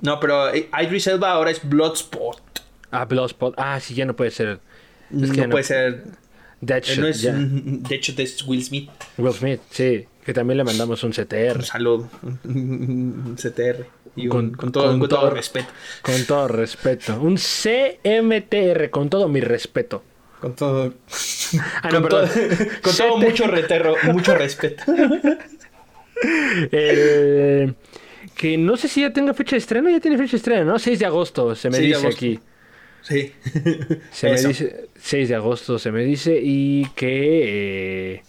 [0.01, 2.54] No, pero eh, Idris Elba ahora es Bloodsport.
[2.91, 3.53] Ah, Bloodspot.
[3.57, 4.59] Ah, sí, ya no puede ser.
[5.21, 6.03] Es que no, puede ser.
[6.61, 7.23] Deadshot, no es,
[7.91, 8.89] hecho, es Will Smith.
[9.17, 10.05] Will Smith, sí.
[10.25, 11.57] Que también le mandamos un CTR.
[11.57, 12.09] Un saludo.
[12.45, 13.85] Un CTR.
[14.15, 15.67] Y un- Con- con, todo, con con todo todo- respeto.
[16.01, 17.19] Con todo respeto.
[17.21, 20.03] Un CMTR, con todo mi respeto.
[20.39, 20.93] Con todo.
[21.83, 22.27] Ah, no, todo,
[22.81, 24.83] con todo mucho, reterro, mucho respeto.
[26.71, 27.73] Eh,
[28.35, 29.89] que no sé si ya tenga fecha de estreno.
[29.89, 30.79] Ya tiene fecha de estreno, ¿no?
[30.79, 32.17] 6 de agosto, se me 6 de dice agosto.
[32.17, 32.39] aquí.
[33.07, 33.33] Sí.
[34.11, 36.39] Se me dice 6 de agosto, se me dice.
[36.41, 38.13] Y que.
[38.15, 38.23] eh,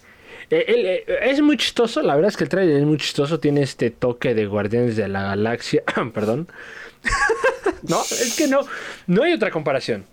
[0.49, 3.39] eh, él, eh, es muy chistoso, la verdad es que el trailer es muy chistoso,
[3.39, 6.47] tiene este toque de Guardianes de la Galaxia, perdón.
[7.83, 8.61] no, es que no,
[9.07, 10.05] no hay otra comparación.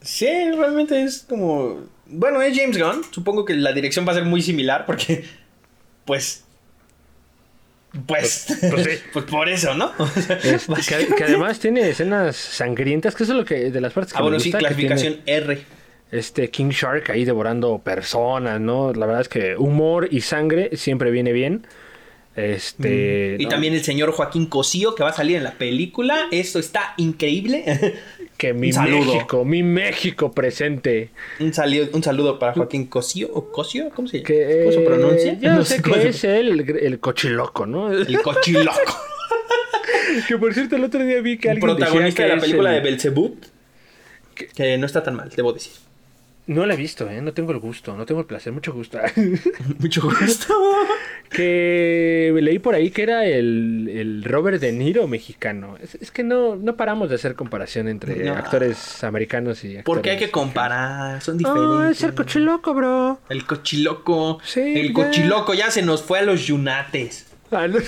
[0.00, 1.84] Sí, realmente es como.
[2.06, 3.04] Bueno, es James Gunn.
[3.10, 5.24] Supongo que la dirección va a ser muy similar porque.
[6.04, 6.44] Pues.
[8.06, 8.46] Pues.
[8.60, 9.02] Pues- pues sí.
[9.12, 9.92] pues por eso, ¿no?
[9.98, 13.80] O sea, Es- que, que además tiene escenas sangrientas, que eso es lo que de
[13.80, 15.62] las partes que ah, me bueno, sí, gusta, clasificación R.
[16.10, 18.92] este King Shark ahí devorando personas, ¿no?
[18.92, 21.66] La verdad es que humor y sangre siempre viene bien.
[22.36, 23.48] Este, Y ¿no?
[23.48, 26.26] también el señor Joaquín Cosío que va a salir en la película.
[26.30, 27.64] Esto está increíble.
[28.36, 28.70] que mi.
[28.72, 31.10] México, mi México presente.
[31.40, 33.28] un, saludo, un saludo para Joaquín Cosío.
[33.32, 33.50] ¿O?
[33.50, 35.38] ¿Cómo se, Que, ¿Cómo se pronuncia?
[35.40, 37.90] Yo No sé cómo que es él, el, el cochiloco, ¿no?
[37.90, 38.78] El cochiloco.
[40.28, 42.42] que por cierto el otro día vi que alguien protagonista decía de que la es
[42.42, 43.36] película el- de Belzebub.
[44.54, 45.72] Que no está tan mal, debo decir.
[46.48, 47.20] No la he visto, ¿eh?
[47.20, 48.98] No tengo el gusto, no tengo el placer, mucho gusto.
[49.80, 50.54] Mucho gusto.
[51.28, 55.76] que leí por ahí que era el, el Robert De Niro mexicano.
[55.82, 58.34] Es, es que no, no paramos de hacer comparación entre No.
[58.34, 61.68] actores americanos y actores Porque hay que comparar, son diferentes.
[61.68, 63.18] No, es el cochiloco, bro.
[63.28, 64.38] El cochiloco.
[64.44, 64.92] Sí, el ya.
[64.94, 67.26] cochiloco ya se nos fue a los yunates.
[67.50, 67.78] Ah, no.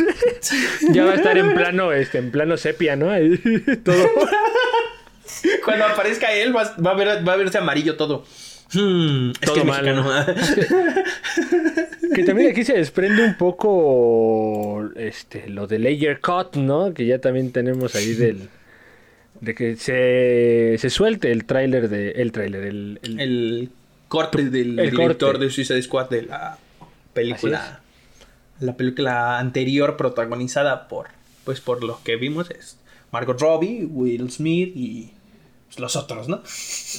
[0.92, 3.08] ya va a estar en plano, este, en plano sepia, ¿no?
[3.84, 4.04] Todo.
[5.64, 8.24] Cuando aparezca él, va, va a, ver, va a verse amarillo todo.
[8.72, 9.84] Hmm, es Todo que mal.
[9.84, 10.34] mexicano.
[12.14, 16.92] Que también aquí se desprende un poco este, lo de Layer Cut, ¿no?
[16.94, 18.48] Que ya también tenemos ahí del.
[19.40, 22.10] De que se, se suelte el tráiler de.
[22.12, 23.70] El tráiler, el, el- el
[24.08, 25.44] corte del El director corte.
[25.44, 26.58] de Suicide Squad de la
[27.12, 27.80] película.
[28.60, 31.08] La película anterior protagonizada por.
[31.44, 32.78] Pues por los que vimos es
[33.12, 35.12] Margot Robbie, Will Smith y
[35.76, 36.42] los otros, ¿no?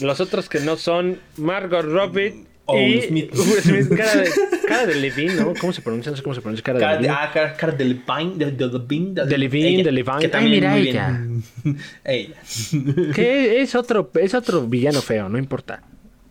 [0.02, 3.32] Los otros que no son Margot Robbie O y Will Smith.
[3.34, 4.30] Will Smith, cara de,
[4.68, 5.54] cara de Levine, ¿no?
[5.60, 6.12] ¿Cómo se pronuncia?
[6.12, 7.18] No sé cómo se pronuncia cara de Cara de, Levine.
[7.20, 10.20] ah, cara, cara de Levine, de, de Levine, de, De Levine, ella, de Levine.
[10.20, 11.08] Que Ay, también mira muy ella.
[11.10, 11.44] bien.
[12.06, 12.36] ella.
[13.16, 15.82] Que es otro, es otro villano feo, no importa.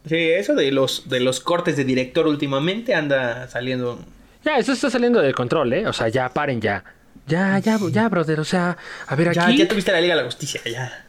[0.06, 3.98] Sí, eso de los, de los cortes de director últimamente anda saliendo.
[4.44, 5.86] Ya, eso está saliendo de control, ¿eh?
[5.86, 6.84] O sea, ya paren ya.
[7.26, 8.40] Ya, ya, ya, brother.
[8.40, 9.58] O sea, a ver, Ya, aquí.
[9.58, 11.04] ya tuviste la Liga de la Justicia, ya.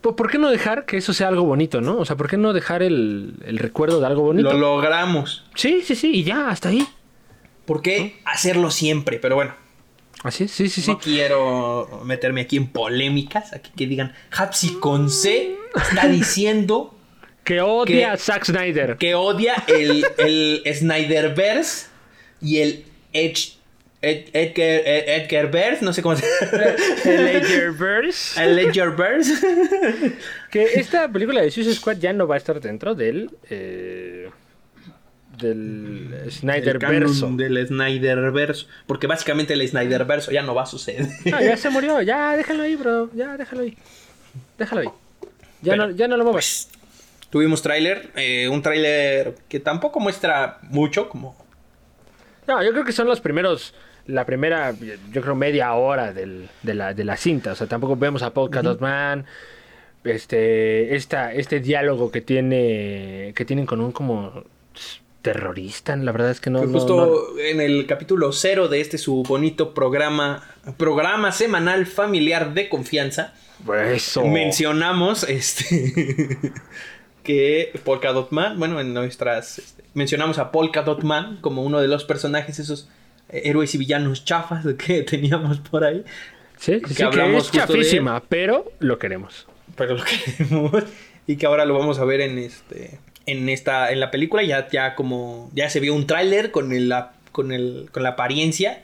[0.00, 1.98] ¿Por qué no dejar que eso sea algo bonito, no?
[1.98, 4.52] O sea, ¿por qué no dejar el, el recuerdo de algo bonito?
[4.52, 5.44] Lo logramos.
[5.54, 6.86] Sí, sí, sí, y ya, hasta ahí.
[7.66, 9.18] ¿Por qué hacerlo siempre?
[9.18, 9.54] Pero bueno,
[10.22, 10.90] Así, es, sí, sí, sí.
[10.90, 13.52] no quiero meterme aquí en polémicas.
[13.52, 16.94] Aquí que digan, Hapsi con C está diciendo
[17.44, 18.96] Que odia que- a Zack Snyder.
[18.96, 21.88] que odia el, el Snyderverse
[22.40, 23.54] y el Edge.
[24.04, 26.26] Ed- Edgar, Ed- no sé cómo se
[27.04, 28.42] Ledgerverse.
[28.44, 29.34] El Ledgerverse.
[30.50, 33.30] Que esta película de Suicide Squad ya no va a estar dentro del.
[33.50, 34.30] eh,
[35.38, 37.28] del El Snyder verso.
[37.32, 38.66] del Snyderverse.
[38.86, 41.06] Porque básicamente el Snyderverse ya no va a suceder.
[41.32, 43.10] Ah, ya se murió, ya déjalo ahí, bro.
[43.14, 43.76] Ya déjalo ahí.
[44.58, 44.88] Déjalo ahí.
[45.62, 46.68] Ya, Pero, no, ya no lo muevas.
[47.30, 51.36] Tuvimos tráiler, eh, un tráiler que tampoco muestra mucho, como
[52.46, 53.74] No, yo creo que son los primeros.
[54.06, 54.74] La primera,
[55.12, 57.52] yo creo, media hora del- de, la, de la cinta.
[57.52, 59.24] O sea, tampoco vemos a Paul Dot Man.
[60.04, 63.32] Este, esta, este diálogo que tiene.
[63.34, 64.44] que tienen con un como
[65.22, 65.96] terrorista.
[65.96, 66.60] La verdad es que no.
[66.60, 70.42] que no- justo en el capítulo cero de este su bonito programa,
[70.76, 73.32] programa semanal familiar de confianza,
[73.90, 74.26] Eso.
[74.26, 76.38] mencionamos este
[77.22, 81.80] que Polka Dot Man, bueno, en nuestras este, mencionamos a Polka Dot Man como uno
[81.80, 82.88] de los personajes esos
[83.28, 86.04] héroes y villanos chafas que teníamos por ahí,
[86.56, 89.46] Sí, que sí, que hablamos es justo de chafísima, pero lo queremos.
[89.76, 90.04] pero lo
[90.38, 90.84] queremos
[91.26, 94.68] y que ahora lo vamos a ver en este en esta en la película ya
[94.70, 98.82] ya como ya se vio un tráiler con el la- con el con la apariencia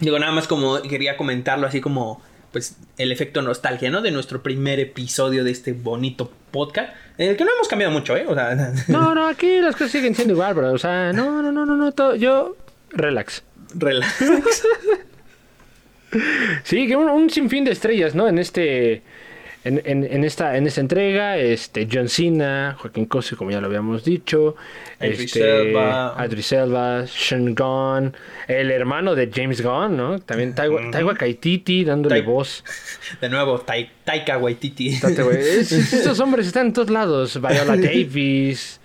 [0.00, 4.42] digo nada más como quería comentarlo así como pues el efecto nostalgia no de nuestro
[4.42, 8.34] primer episodio de este bonito podcast en el que no hemos cambiado mucho eh o
[8.34, 8.54] sea
[8.88, 10.72] No, no, aquí las cosas siguen siendo igual, bro.
[10.72, 11.92] O sea, no, no, no, no, no.
[11.92, 12.56] todo- yo,
[12.90, 13.42] relax.
[13.74, 14.22] relax
[16.64, 18.28] Sí, que un, un sinfín de estrellas, ¿no?
[18.28, 19.02] En este.
[19.64, 23.66] En, en- en esta, en esta entrega, este, John Cena, Joaquín Cosio, como ya lo
[23.66, 24.54] habíamos dicho,
[25.00, 26.14] Idris este, Elba.
[27.08, 28.14] Sean Gunn,
[28.46, 30.20] el hermano de James Gunn, ¿no?
[30.20, 32.64] También Taiwa, Taiwa Kaititi dándole Tai- voz.
[33.20, 34.88] de nuevo Tai- Taika Waititi
[35.60, 37.38] estos hombres están en todos lados.
[37.38, 38.77] Viola Davis,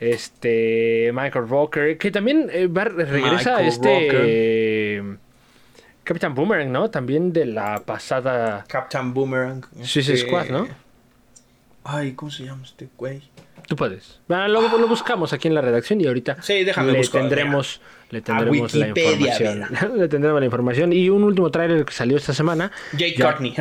[0.00, 4.08] este, Michael Walker, que también eh, va- regresa Michael este
[4.96, 5.16] eh,
[6.04, 6.90] Captain Boomerang, ¿no?
[6.90, 10.68] También de la pasada Captain Boomerang Suicide este- Squad, ¿no?
[11.82, 13.22] ay cómo se llama este güey
[13.66, 14.18] Tú puedes.
[14.26, 17.80] Bueno, lo, lo buscamos aquí en la redacción y ahorita Sí, déjame le buscar, tendremos,
[18.10, 19.98] le tendremos la Wikipedia, información.
[19.98, 20.92] le tendremos la información.
[20.92, 22.72] Y un último tráiler que salió esta semana.
[22.92, 23.54] Jake Ya- Courtney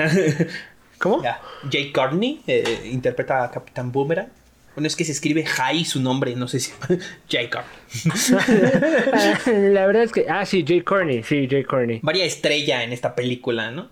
[1.00, 1.22] ¿Cómo?
[1.22, 1.40] Ya.
[1.70, 4.30] Jake Courtney eh, interpreta a Capitán Boomerang.
[4.76, 6.72] Bueno, es que se escribe Jai su nombre, no sé si.
[7.30, 8.40] Courtney.
[9.74, 10.26] la verdad es que.
[10.30, 11.24] Ah, sí, Jay Corney.
[11.24, 12.00] Sí, Jay Corney.
[12.02, 13.90] Varia estrella en esta película, ¿no?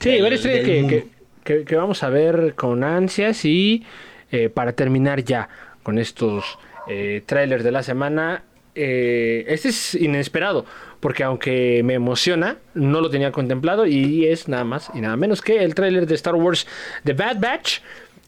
[0.00, 0.96] Sí, del- varias estrellas del que, mundo.
[1.44, 3.84] que- que- que vamos a ver con ansias y
[4.30, 5.48] eh, para terminar ya.
[5.82, 8.44] con estos eh, trailers de la semana.
[8.74, 10.64] Eh, este es inesperado,
[11.00, 15.42] porque aunque me emociona, no lo tenía contemplado y es nada más y nada menos
[15.42, 16.66] que el trailer de Star Wars
[17.04, 17.80] The Bad Batch,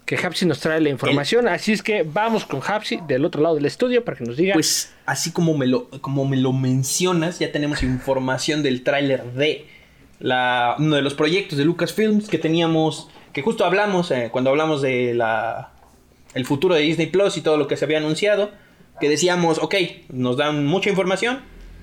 [0.05, 1.49] que Hapsi nos trae la información.
[1.49, 4.55] Así es que vamos con Hapsi del otro lado del estudio para que nos diga.
[4.55, 9.67] Pues así como me lo, como me lo mencionas, ya tenemos información del tráiler de
[10.21, 15.15] uno de los proyectos de Lucasfilms que teníamos, que justo hablamos eh, cuando hablamos de
[15.15, 15.71] la
[16.35, 18.51] el futuro de Disney Plus y todo lo que se había anunciado,
[19.01, 19.75] que decíamos, ok,
[20.09, 21.41] nos dan mucha información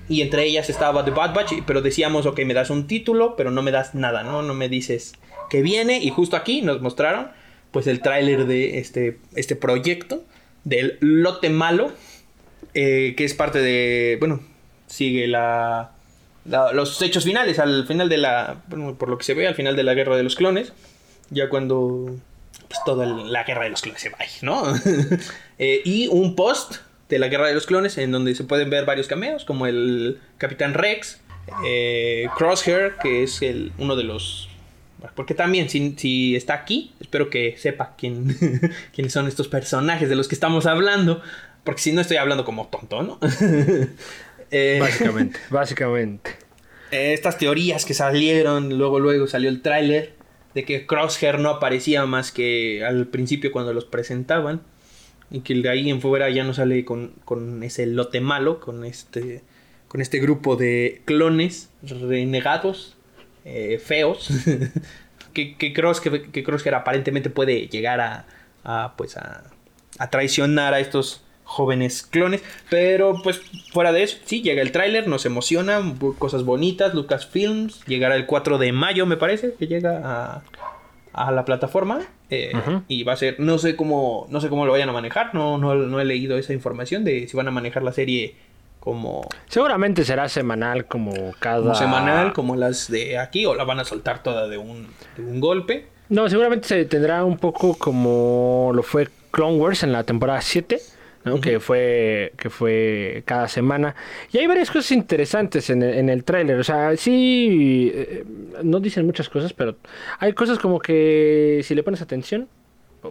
[0.08, 3.50] y entre ellas estaba The Bad Batch, pero decíamos, ok, me das un título, pero
[3.50, 4.42] no me das nada, ¿no?
[4.42, 5.14] No me dices
[5.48, 7.30] que viene y justo aquí nos mostraron
[7.72, 10.22] pues el tráiler de este, este proyecto
[10.64, 11.92] del lote malo,
[12.74, 14.40] eh, que es parte de, bueno,
[14.86, 15.92] sigue la,
[16.44, 19.74] los hechos finales, al final de la, bueno, por lo que se ve, al final
[19.74, 20.72] de la guerra de los clones,
[21.30, 22.14] ya cuando
[22.68, 24.74] pues toda la guerra de los clones se va, ¿no?
[25.58, 28.84] Eh, y un post de la guerra de los clones en donde se pueden ver
[28.84, 31.20] varios cameos, como el Capitán Rex,
[31.64, 34.48] eh, Crosshair, que es el, uno de los
[35.14, 38.36] porque también, si, está aquí, espero que sepa quién,
[38.94, 41.22] quiénes son estos personajes de los que estamos hablando.
[41.64, 43.18] Porque si no, estoy hablando como tonto, ¿no?
[44.54, 46.30] Eh, básicamente, básicamente.
[46.90, 50.12] Eh, estas teorías que salieron, luego, luego salió el tráiler
[50.52, 54.60] de que Crosshair no aparecía más que al principio cuando los presentaban.
[55.30, 58.84] Y que de ahí en fuera ya no sale con, con ese lote malo, con
[58.84, 59.42] este,
[59.88, 62.98] con este grupo de clones renegados
[63.44, 64.28] eh, feos.
[65.32, 68.00] que, que, que, que aparentemente puede llegar
[68.64, 69.44] a, pues a,
[70.10, 72.42] traicionar a estos jóvenes clones.
[72.70, 73.40] Pero pues
[73.72, 75.80] fuera de eso, sí, llega el tráiler, nos emociona,
[76.18, 80.42] cosas bonitas, Lucasfilms, llegará el 4 de mayo me parece, que llega
[81.12, 82.00] a, la plataforma.
[82.30, 82.52] Eh,
[82.88, 85.58] y va a ser, no sé cómo, no sé cómo lo vayan a manejar, no,
[85.58, 88.36] no, no he leído esa información de si van a manejar la serie
[88.82, 89.28] como...
[89.46, 91.72] Seguramente será semanal como cada...
[91.76, 94.88] semanal como las de aquí o la van a soltar toda de un,
[95.38, 95.86] golpe.
[96.08, 100.80] No, seguramente se tendrá un poco como lo fue Clone Wars en la temporada 7.
[101.24, 101.40] ¿no?
[101.40, 103.94] que fue que fue cada semana
[104.32, 108.24] y hay varias cosas interesantes en el, en el tráiler o sea sí eh,
[108.64, 109.76] no dicen muchas cosas pero
[110.18, 112.48] hay cosas como que si le pones atención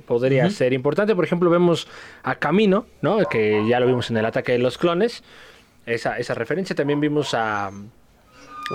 [0.06, 1.88] podría ser importante por ejemplo vemos
[2.24, 5.24] a Camino no que ya lo vimos en el ataque de los clones
[5.86, 6.76] esa, esa referencia.
[6.76, 7.72] También vimos a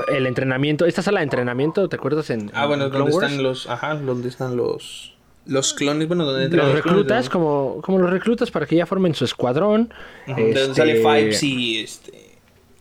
[0.08, 2.30] el entrenamiento, esta sala de entrenamiento, ¿te acuerdas?
[2.30, 5.16] En, ah, bueno, donde están los, ajá, donde están los
[5.46, 9.24] los clones, bueno, donde los, reclutas, como, como los reclutas para que ya formen su
[9.24, 9.92] escuadrón.
[10.26, 12.26] donde sale este, Fives y este.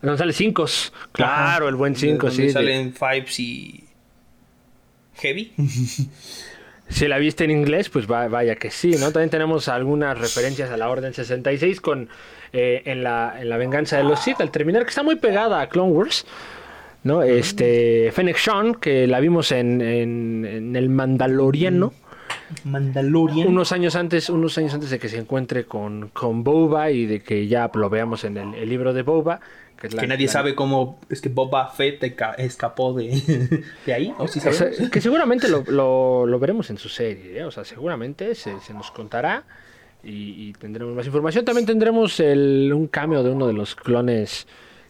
[0.02, 0.66] Donde sale Cinco,
[1.12, 2.50] claro, el buen Cinco, sí.
[2.50, 3.84] Salen Fives y
[5.14, 5.52] Heavy.
[6.88, 9.10] Si la viste en inglés, pues vaya que sí, ¿no?
[9.10, 12.08] También tenemos algunas referencias a la Orden 66 con
[12.52, 15.60] eh, en, la, en la venganza de los Sith, al terminar, que está muy pegada
[15.60, 16.24] a Clone Wars.
[17.02, 17.22] ¿no?
[17.22, 21.92] Este, Fennec Sean, que la vimos en, en, el Mandaloriano.
[22.64, 23.48] Mandalorian.
[23.48, 27.20] Unos años antes, unos años antes de que se encuentre con, con Boba y de
[27.20, 29.40] que ya lo veamos en el, libro de Boba.
[29.80, 32.02] Que, nadie sabe cómo es que Boba Fett
[32.38, 34.14] escapó de, de ahí.
[34.90, 35.62] que seguramente lo,
[36.26, 37.38] lo, veremos en su serie.
[37.38, 37.44] ¿eh?
[37.44, 39.44] O sea, seguramente se, se nos contará
[40.02, 41.44] y, tendremos más información.
[41.44, 44.46] También tendremos el, un cambio de uno de los clones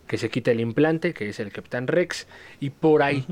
[0.07, 2.27] que se quita el implante, que es el Capitán Rex,
[2.61, 3.27] y por ahí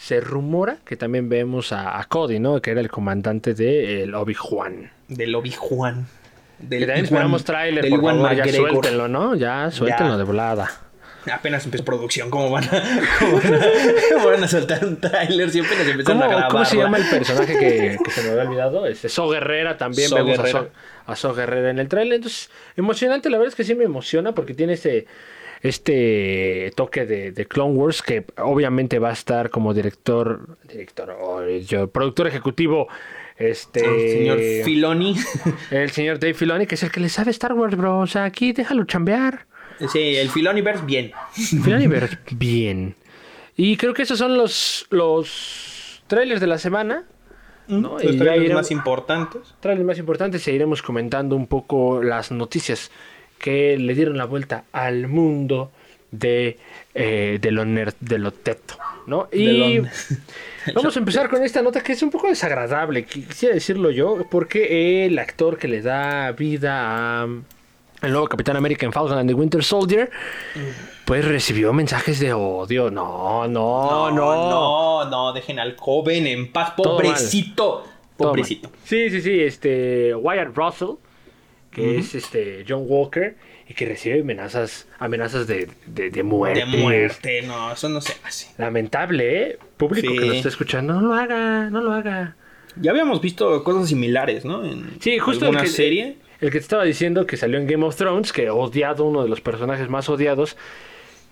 [0.00, 2.62] se rumora que también vemos a, Cody, ¿no?
[2.62, 4.90] Que era el comandante de el Obi-Juan.
[5.08, 6.06] Del Obi-Juan.
[6.58, 9.34] Del que también esperamos trailer, por favor, ya suéltenlo, ¿no?
[9.34, 10.70] Ya suéltenlo de volada.
[11.30, 12.70] Apenas empezó producción, ¿cómo van a,
[13.18, 16.50] cómo van a, soltar un trailer si apenas empezaron a grabar?
[16.50, 18.86] ¿Cómo se llama el personaje que, se me había olvidado?
[18.86, 20.38] Este, So Guerrera también vemos
[21.06, 22.16] a So, Guerrera en el trailer.
[22.16, 25.06] Entonces, emocionante, la verdad es que sí me emociona porque tiene este
[25.62, 31.42] este toque de, Clone Wars que obviamente va a estar como director director o
[31.88, 32.88] productor ejecutivo
[33.36, 35.16] este el señor Filoni
[35.70, 38.24] el señor Dave Filoni que es el que le sabe Star Wars bro o sea
[38.24, 39.46] aquí déjalo chambear
[39.88, 41.12] Sí, el Filoniverse, bien.
[41.32, 42.94] Filoniverse, bien.
[43.56, 47.04] Y creo que esos son los, los trailers de la semana.
[47.68, 47.98] ¿no?
[47.98, 49.54] Los trailers más importantes.
[49.60, 50.46] Trailers más importantes.
[50.48, 52.90] E iremos comentando un poco las noticias
[53.40, 55.72] que le dieron la vuelta al mundo
[56.12, 56.58] de,
[56.94, 58.74] eh, de, lo, de lo teto.
[59.06, 59.28] ¿no?
[59.32, 59.80] Y
[60.74, 65.06] vamos a empezar con esta nota que es un poco desagradable, quisiera decirlo yo, porque
[65.06, 67.28] el actor que le da vida a
[68.02, 70.10] el nuevo Capitán América en Falcon and the Winter Soldier,
[71.04, 72.90] pues recibió mensajes de odio.
[72.90, 74.50] No, no, no.
[74.50, 77.84] No, no, dejen al joven en paz, pobrecito.
[78.16, 78.70] Pobrecito.
[78.84, 80.94] Sí, sí, sí, este Wyatt Russell
[81.70, 83.36] que es este John Walker
[83.68, 86.60] y que recibe amenazas, amenazas de, de, de muerte.
[86.60, 88.48] De muerte, no, eso no se hace.
[88.58, 89.58] Lamentable, ¿eh?
[89.76, 90.18] Público Sí.
[90.18, 92.36] que lo está escuchando, no lo haga, no lo haga.
[92.76, 94.64] Ya habíamos visto cosas similares, ¿no?
[94.64, 96.16] En Sí, justo el alguna que, serie.
[96.40, 99.28] el que te estaba diciendo que salió en Game of Thrones, que odiado, uno de
[99.28, 100.56] los personajes más odiados,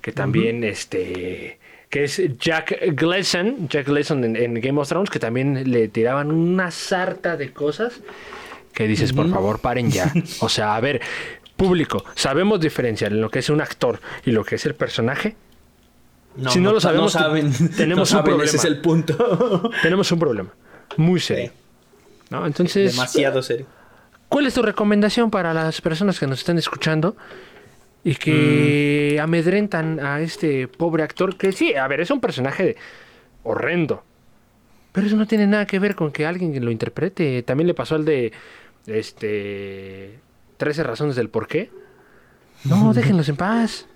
[0.00, 1.58] que también este
[1.90, 6.30] que es Jack Gleason, Jack Gleason en, en Game of Thrones, que también le tiraban
[6.30, 8.00] una sarta de cosas
[8.78, 10.12] que dices, por favor, paren ya.
[10.40, 11.00] O sea, a ver,
[11.56, 15.34] público, sabemos diferenciar en lo que es un actor y lo que es el personaje.
[16.48, 18.58] Si no lo sabemos, no saben, tenemos no un saben, Ese problema.
[18.58, 19.70] es el punto.
[19.82, 20.50] Tenemos un problema
[20.96, 21.50] muy serio.
[21.50, 21.52] Sí.
[22.30, 22.46] ¿no?
[22.46, 23.66] Entonces, Demasiado serio.
[24.28, 27.16] ¿Cuál es tu recomendación para las personas que nos están escuchando
[28.04, 29.22] y que Mm.
[29.24, 31.36] amedrentan a este pobre actor?
[31.36, 32.76] Que sí, a ver, es un personaje
[33.42, 34.04] horrendo.
[34.92, 37.42] Pero eso no tiene nada que ver con que alguien lo interprete.
[37.42, 38.32] También le pasó al de
[38.88, 40.18] este
[40.56, 41.70] 13 razones del por qué.
[42.64, 43.86] No, déjenlos en paz.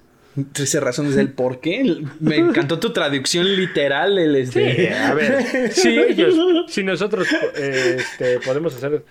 [0.52, 2.04] 13 razones del por qué.
[2.20, 4.18] Me encantó tu traducción literal.
[4.18, 4.76] El este...
[4.76, 6.34] Sí, a ver, si ellos,
[6.68, 9.04] si nosotros eh, este, podemos hacer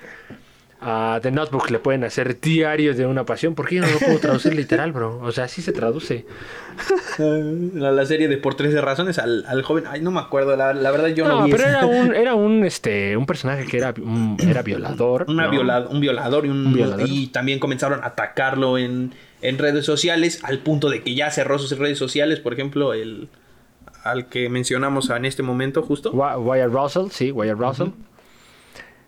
[0.83, 3.99] a The Notebook, le pueden hacer diarios de una pasión, ¿por qué yo no lo
[3.99, 5.19] puedo traducir literal, bro?
[5.21, 6.25] O sea, sí se traduce.
[7.17, 9.83] la, la serie de por 13 razones al, al joven.
[9.87, 10.55] Ay, no me acuerdo.
[10.55, 13.65] La, la verdad, yo no, No, vi pero era un, era un, este, un personaje
[13.65, 15.25] que era, un- era violador.
[15.27, 15.51] Una ¿no?
[15.51, 17.07] viola- un violador y, un, Un violador.
[17.07, 21.59] y también comenzaron a atacarlo en, en redes sociales al punto de que ya cerró
[21.59, 23.29] sus redes sociales, por ejemplo, el
[24.03, 26.11] al que mencionamos en este momento justo.
[26.11, 27.89] Wy- Wyatt Russell, sí, Wyatt Russell.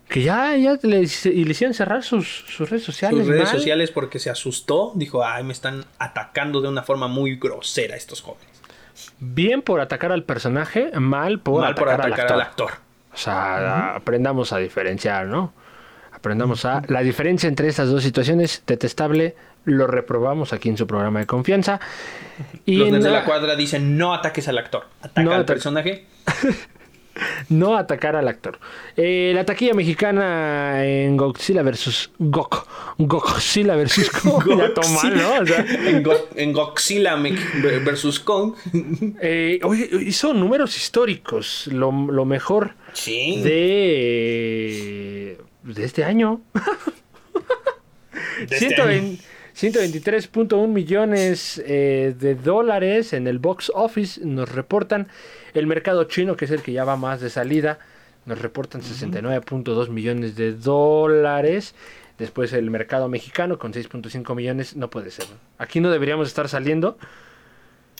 [0.08, 3.20] Que ya, ya le, y le hicieron cerrar sus, sus redes sociales.
[3.20, 3.56] Sus redes mal.
[3.56, 8.20] sociales porque se asustó, dijo, ay, me están atacando de una forma muy grosera estos
[8.20, 8.48] jóvenes.
[9.18, 12.70] Bien por atacar al personaje, mal por, Mal por atacar, al al actor.
[13.12, 15.52] O sea, aprendamos a diferenciar, ¿no?
[16.12, 16.82] Aprendamos a...
[16.88, 21.80] La diferencia entre estas dos situaciones, detestable, lo reprobamos aquí en su programa de confianza.
[22.64, 26.06] Y Los de la cuadra dicen, no ataques al actor, ataca No al personaje.
[27.48, 28.58] no atacar al actor.
[28.96, 32.66] Eh, la taquilla mexicana en Godzilla versus Gok.
[32.98, 34.44] Godzilla versus Kong.
[34.46, 34.64] ¿no?
[35.40, 37.16] O sea, en, Go- en Godzilla
[37.84, 38.54] versus Kong.
[39.20, 41.66] eh, oye, hizo números históricos.
[41.68, 43.40] Lo, lo mejor Sí.
[44.54, 46.40] de, de este año.
[48.48, 49.16] De este año.
[49.52, 55.06] 120 123.1 millones eh, de dólares en el box office nos reportan.
[55.54, 57.78] El mercado chino, que es el que ya va más de salida,
[58.26, 61.74] nos reportan 69.2 millones de dólares.
[62.18, 64.76] Después el mercado mexicano con 6.5 millones.
[64.76, 65.26] No puede ser.
[65.58, 66.98] Aquí no deberíamos estar saliendo.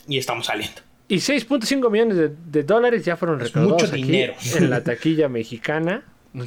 [0.07, 0.82] Y estamos saliendo.
[1.09, 4.34] Y 6.5 millones de, de dólares ya fueron recaudados mucho aquí dinero.
[4.57, 6.02] en la taquilla mexicana.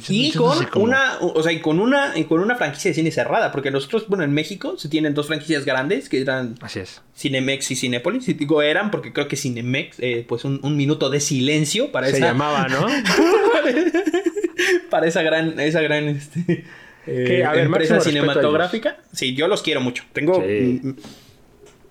[0.08, 3.50] Y con una, o sea, y con una, y con una franquicia de cine cerrada,
[3.50, 7.00] porque nosotros, bueno, en México se tienen dos franquicias grandes que eran Así es.
[7.16, 8.28] Cinemex y Cinépolis.
[8.28, 12.08] Y digo eran porque creo que Cinemex, eh, pues un, un minuto de silencio para
[12.08, 12.86] Se esa, llamaba, ¿no?
[14.90, 16.64] para esa gran, esa gran este,
[17.06, 18.98] eh, Que, a ver, empresa cinematográfica.
[19.14, 20.04] Sí, yo los quiero mucho.
[20.12, 20.82] Tengo Sí.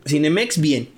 [0.06, 0.89] Cinemex bien.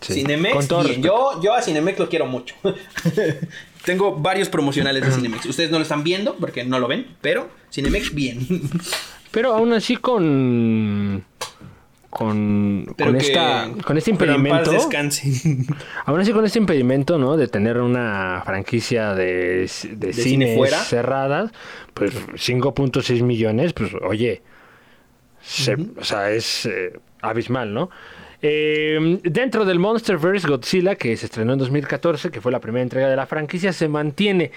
[0.00, 0.14] Sí.
[0.14, 1.02] Cinemex bien.
[1.02, 2.54] Yo, yo a Cinemex lo quiero mucho.
[3.88, 5.46] Tengo varios promocionales de Cinemex.
[5.46, 8.46] Ustedes no lo están viendo porque no lo ven, pero Cinemex bien.
[9.30, 11.24] Pero aún así con.
[12.10, 14.70] Con, con, esta, con este impedimento.
[16.04, 17.38] Aún así con este impedimento, ¿no?
[17.38, 20.78] De tener una franquicia de, de, cine cines fuera.
[20.80, 21.50] cerradas,
[21.94, 24.42] pues 5.6 millones, pues oye,
[25.42, 27.90] se- o sea, es eh, abismal, ¿no?
[28.40, 33.08] Eh, dentro del Monsterverse Godzilla, que se estrenó en 2014, que fue la primera entrega
[33.08, 34.52] de la franquicia, se mantiene,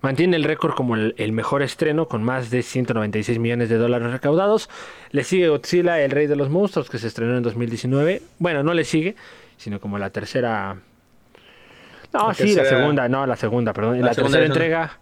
[0.00, 4.10] mantiene el récord como el, el mejor estreno, con más de 196 millones de dólares
[4.10, 4.68] recaudados.
[5.12, 8.22] Le sigue Godzilla, el rey de los monstruos, que se estrenó en 2019.
[8.38, 9.14] Bueno, no le sigue,
[9.56, 10.78] sino como la tercera...
[12.12, 14.00] No, La sí, la segunda, no, la segunda, perdón.
[14.00, 15.00] La La, segunda, tercera entrega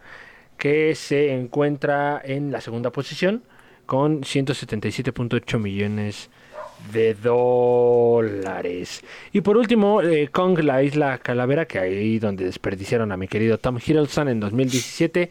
[0.58, 3.42] que se encuentra en la segunda posición
[3.86, 6.28] con 177.8 millones
[6.92, 9.02] de dólares.
[9.32, 13.58] Y por último, eh, Kong, la isla calavera, que ahí donde desperdiciaron a mi querido
[13.58, 15.30] Tom Hiddleston en 2017,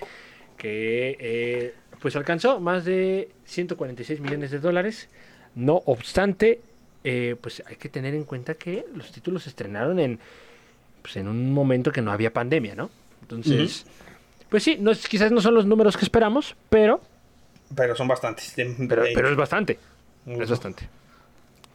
[0.57, 5.09] que eh, pues alcanzó más de 146 millones de dólares.
[5.55, 6.61] No obstante,
[7.03, 10.19] eh, pues hay que tener en cuenta que los títulos se estrenaron en,
[11.01, 12.89] pues, en un momento que no había pandemia, ¿no?
[13.21, 13.85] Entonces,
[14.49, 17.01] pues sí, no, quizás no son los números que esperamos, pero,
[17.75, 18.53] Pero son bastantes.
[18.87, 19.79] pero, es bastante.
[20.25, 20.87] Es bastante.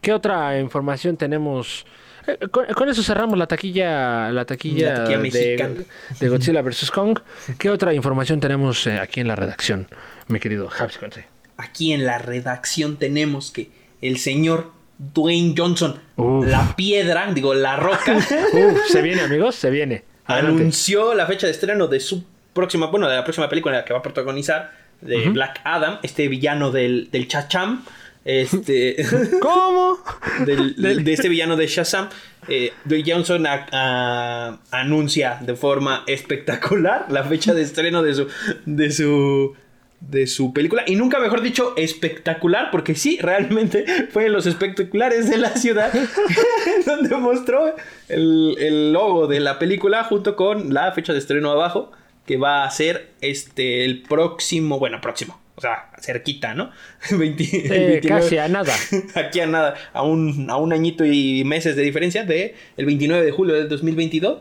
[0.02, 1.86] ¿Qué otra información tenemos?
[2.26, 5.74] Eh, Con, con eso cerramos la taquilla, la taquilla, La taquilla mexicana.
[5.74, 5.84] de,
[6.20, 6.90] de Godzilla vs.
[6.90, 7.18] Kong.
[7.58, 9.86] ¿Qué otra información tenemos eh, aquí en la redacción,
[10.28, 11.24] mi querido Conce?
[11.56, 13.70] aquí en la redacción tenemos que
[14.02, 16.46] el señor Dwayne Johnson, Uf.
[16.46, 18.16] la piedra, digo, la roca,
[18.52, 20.04] Uf, se viene, amigos, se viene.
[20.26, 20.60] Adelante.
[20.62, 24.00] anunció la fecha de estreno de su próxima, bueno, de la próxima película que va
[24.00, 27.84] a protagonizar, de Black Adam, este villano del, del Chacham,
[28.24, 28.96] este,
[29.40, 29.98] ¿Cómo?
[30.46, 32.08] del- de este villano de Shazam,
[32.48, 38.26] eh, Dwayne Johnson a- a- anuncia de forma espectacular la fecha de estreno de su,
[38.66, 39.54] de su,
[40.00, 40.82] de su película.
[40.86, 45.92] Y nunca mejor dicho, espectacular, porque sí, realmente fue en los espectaculares de la ciudad
[46.86, 47.74] donde mostró
[48.08, 51.92] el, el logo de la película junto con la fecha de estreno abajo,
[52.26, 55.40] que va a ser este el próximo, bueno, próximo.
[55.62, 56.72] O sea, cerquita, ¿no?
[57.16, 58.74] 20 el 29 casi a nada.
[59.14, 63.24] aquí a nada, a un, a un añito y meses de diferencia de el 29
[63.24, 64.40] de julio del 2022.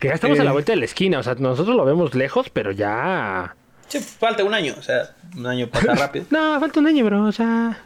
[0.00, 1.20] Que ya estamos a la vuelta de la esquina.
[1.20, 3.54] O sea, nosotros lo vemos lejos, pero ya.
[3.86, 6.24] Sí, falta un año, o sea, un año pasa rápido.
[6.30, 7.22] No, falta un año, bro.
[7.26, 7.78] O sea.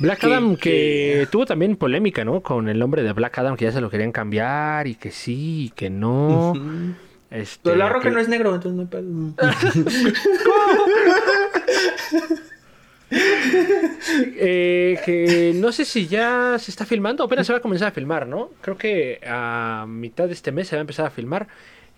[0.00, 0.70] Black Que- Adam, que,
[1.20, 2.40] que- tuvo también polémica, ¿no?
[2.40, 5.66] Con el nombre de Black Adam, que ya se lo querían cambiar y que sí
[5.66, 6.52] y que no.
[6.52, 6.94] Ujú.
[7.34, 9.34] Este, Pero la roca que- no es negro, entonces no hay pedo.
[14.36, 17.92] Eh, que no sé si ya se está filmando, apenas se va a comenzar a
[17.92, 18.50] filmar, ¿no?
[18.60, 21.46] Creo que a mitad de este mes se va a empezar a filmar,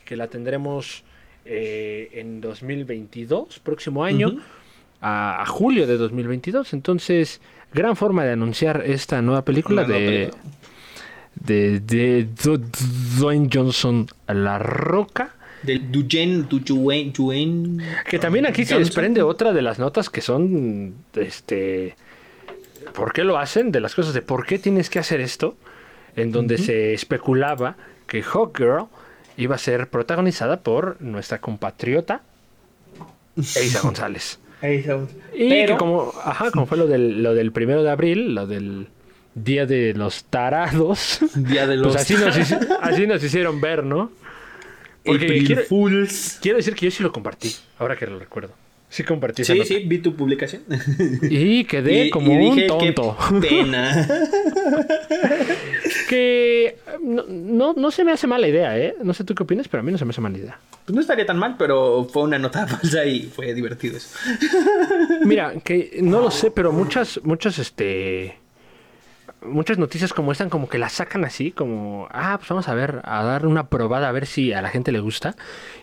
[0.05, 1.05] que la tendremos
[1.45, 4.39] eh, en 2022, próximo año,
[5.01, 6.73] a, a julio de 2022.
[6.75, 7.41] Entonces,
[7.73, 10.43] gran forma de anunciar esta nueva película Una nueva de, película.
[11.37, 12.63] De, de Du-
[13.19, 15.33] Dwayne Johnson, La Roca.
[15.63, 17.79] Del Dujen.
[18.09, 21.97] Que también aquí se desprende otra de las notas que son, este,
[22.95, 23.73] ¿por qué lo hacen?
[23.73, 25.57] De las cosas de por qué tienes que hacer esto,
[26.15, 27.77] en donde se especulaba
[28.07, 28.85] que Hawkgirl
[29.37, 32.23] iba a ser protagonizada por nuestra compatriota
[33.37, 34.39] Eiza González.
[34.63, 35.11] Ahí estamos.
[35.35, 38.47] Y Pero, que como, ajá, como fue lo del, lo del primero de abril, lo
[38.47, 38.89] del
[39.37, 43.85] Día de los Tarados, Día de los pues así nos, hici- así nos hicieron ver,
[43.85, 44.11] ¿no?
[45.05, 46.39] Porque April quiero, Fools.
[46.41, 48.53] quiero decir que yo sí lo compartí, ahora que lo recuerdo.
[48.89, 50.63] Sí compartí Sí, sí, vi tu publicación.
[51.23, 53.17] Y quedé Y- como y un tonto.
[53.43, 54.09] Qué pena.
[56.09, 58.95] Que no, no, no se me hace mala idea, ¿eh?
[59.03, 60.59] No sé tú qué opinas, pero a mí no se me hace mala idea.
[60.85, 64.17] Pues no estaría tan mal, pero fue una nota falsa y fue divertido eso.
[65.25, 68.37] Mira, que no lo sé, pero muchas, muchas, este...
[69.43, 73.01] Muchas noticias como esta, como que las sacan así, como, ah, pues vamos a ver,
[73.05, 75.37] a dar una probada, a ver si a la gente le gusta.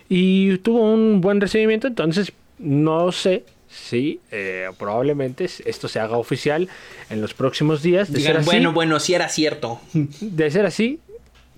[0.08, 6.68] Y tuvo un buen recibimiento, entonces no sé si eh, probablemente esto se haga oficial
[7.10, 8.12] en los próximos días.
[8.12, 9.80] De ser Digan, así, bueno, bueno, si era cierto.
[10.20, 11.00] de ser así,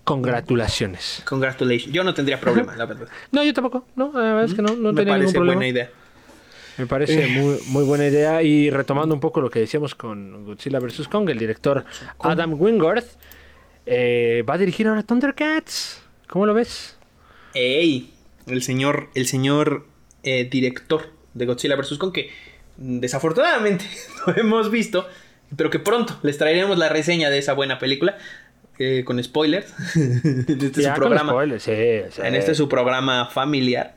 [0.05, 1.23] congratulaciones.
[1.27, 1.93] Congratulations.
[1.93, 3.09] Yo no tendría problema, la verdad.
[3.33, 3.85] No, yo tampoco.
[3.97, 5.55] No, la verdad es que no, no Me tenía ningún parece problema.
[5.57, 5.91] buena idea.
[6.79, 8.43] Me parece muy, muy buena idea.
[8.43, 11.09] Y retomando un poco lo que decíamos con Godzilla vs.
[11.09, 11.85] Kong, el director
[12.20, 13.05] Adam Wingard
[13.87, 16.03] eh, va a dirigir ahora Thundercats.
[16.29, 16.97] ¿Cómo lo ves?
[17.55, 18.12] Ey,
[18.47, 19.87] el señor, el señor
[20.22, 21.99] eh, director de Godzilla vs.
[21.99, 22.31] Kong, que
[22.77, 23.85] desafortunadamente
[24.27, 25.07] no hemos visto,
[25.57, 28.18] pero que pronto les traeremos la reseña de esa buena película.
[28.79, 29.72] eh, con spoilers.
[29.97, 31.33] este Ya su programa.
[31.33, 31.72] spoilers, sí,
[32.11, 32.20] sí.
[32.22, 33.95] En este su programa familiar.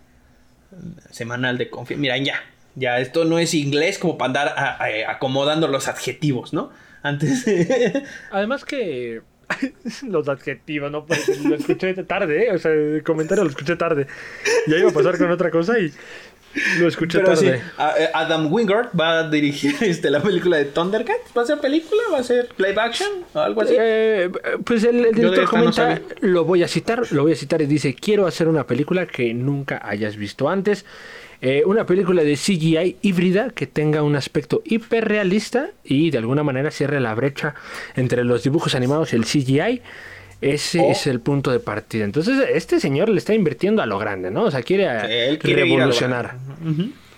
[1.09, 1.99] Semanal de confianza.
[1.99, 2.41] Mira, ya.
[2.75, 6.71] Ya, esto no es inglés como para andar a- a- acomodando los adjetivos, ¿no?
[7.03, 7.45] Antes.
[8.31, 9.21] Además que
[10.07, 12.51] los adjetivos, no pues, lo escuché tarde, ¿eh?
[12.53, 14.07] o sea, el comentario lo escuché tarde.
[14.67, 15.91] Ya iba a pasar con otra cosa y
[16.79, 17.61] lo escuché Pero tarde.
[17.99, 21.31] eh, Adam Wingard va a dirigir este, la película de Thundercats.
[21.37, 22.01] ¿Va a ser película?
[22.13, 23.09] ¿Va a ser live action?
[23.33, 23.75] ¿O algo así?
[23.77, 24.29] Eh,
[24.65, 27.65] pues el, el director no comenta, lo voy a citar, lo voy a citar y
[27.65, 30.85] dice, quiero hacer una película que nunca hayas visto antes.
[31.41, 36.69] Eh, una película de CGI híbrida que tenga un aspecto hiperrealista y de alguna manera
[36.69, 37.55] cierre la brecha
[37.95, 39.81] entre los dibujos animados y el CGI.
[40.41, 40.91] Ese Oh.
[40.91, 42.05] es el punto de partida.
[42.05, 44.43] Entonces, este señor le está invirtiendo a lo grande, ¿no?
[44.43, 46.35] O sea, quiere, Él quiere revolucionar.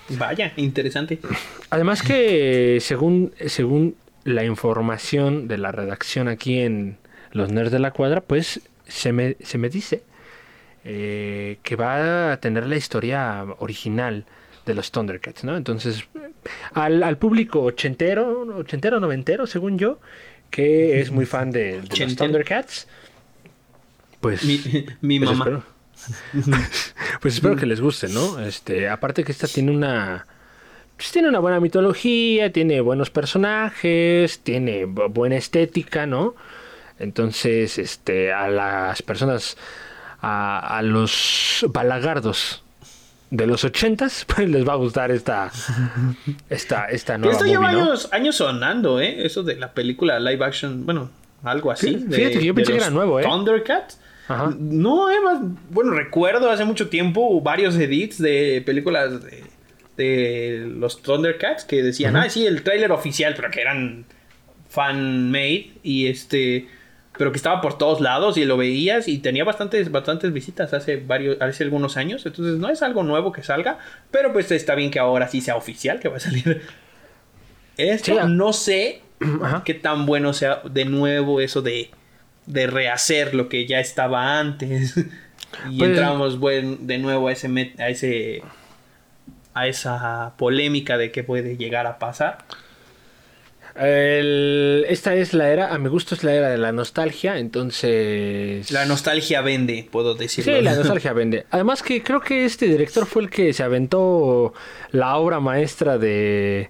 [0.09, 1.19] Vaya, interesante.
[1.69, 6.97] Además que según, según la información de la redacción aquí en
[7.32, 10.01] Los Nerds de la Cuadra, pues se me, se me dice
[10.84, 14.26] eh, que va a tener la historia original
[14.66, 15.58] de los Thundercats, ¿no?
[15.58, 16.06] Entonces,
[16.74, 20.00] al, al público ochentero, ochentero, noventero, según yo,
[20.50, 22.16] que es muy fan de, de los.
[22.16, 22.88] Thundercats,
[24.20, 24.44] pues...
[24.44, 24.62] Mi,
[25.02, 25.46] mi pues mamá.
[25.46, 25.64] espero-
[27.22, 28.40] pues espero que les guste, ¿no?
[28.40, 30.26] Este, aparte que esta tiene una
[30.98, 36.36] pues tiene una buena mitología, tiene buenos personajes, tiene bu- buena estética, ¿no?
[37.00, 39.58] Entonces, este, a las personas,
[40.22, 42.63] a, a los balagardos
[43.30, 45.51] de los ochentas, pues les va a gustar esta,
[46.49, 47.80] esta, esta nueva Esto lleva ¿no?
[47.84, 49.26] años, años sonando, ¿eh?
[49.26, 51.09] Eso de la película live action, bueno,
[51.43, 51.95] algo así.
[51.95, 53.24] De- fíjate que yo pensé que era nuevo, ¿eh?
[53.24, 53.99] Thundercats.
[54.28, 54.53] Ajá.
[54.59, 55.39] No, eh, más-
[55.72, 59.43] bueno, recuerdo hace mucho tiempo varios edits de películas de,
[59.97, 64.05] de los Thundercats que decían, ah, sí, el tráiler oficial, pero que eran
[64.69, 66.67] fan-made y este...
[67.22, 70.95] Pero que estaba por todos lados y lo veías y tenía bastantes, bastantes visitas hace
[70.97, 72.26] varios, hace algunos años.
[72.26, 73.78] Entonces no es algo nuevo que salga,
[74.09, 76.63] pero pues está bien que ahora sí sea oficial que va a salir.
[77.78, 79.01] Esto Sí, no sé
[79.43, 79.61] Ajá.
[79.63, 81.91] qué tan bueno sea de nuevo eso de,
[82.47, 84.97] de rehacer lo que ya estaba antes.
[85.69, 88.41] y Pues- entramos buen, de nuevo a ese, met- a ese
[89.53, 92.39] a esa polémica de qué puede llegar a pasar.
[93.76, 98.69] El- esta es la era, a mi gusto es la era de la nostalgia, entonces...
[98.72, 100.55] La nostalgia vende, puedo decirlo.
[100.55, 101.45] Sí, la nostalgia vende.
[101.51, 104.53] Además que creo que este director fue el que se aventó
[104.91, 106.69] la obra maestra de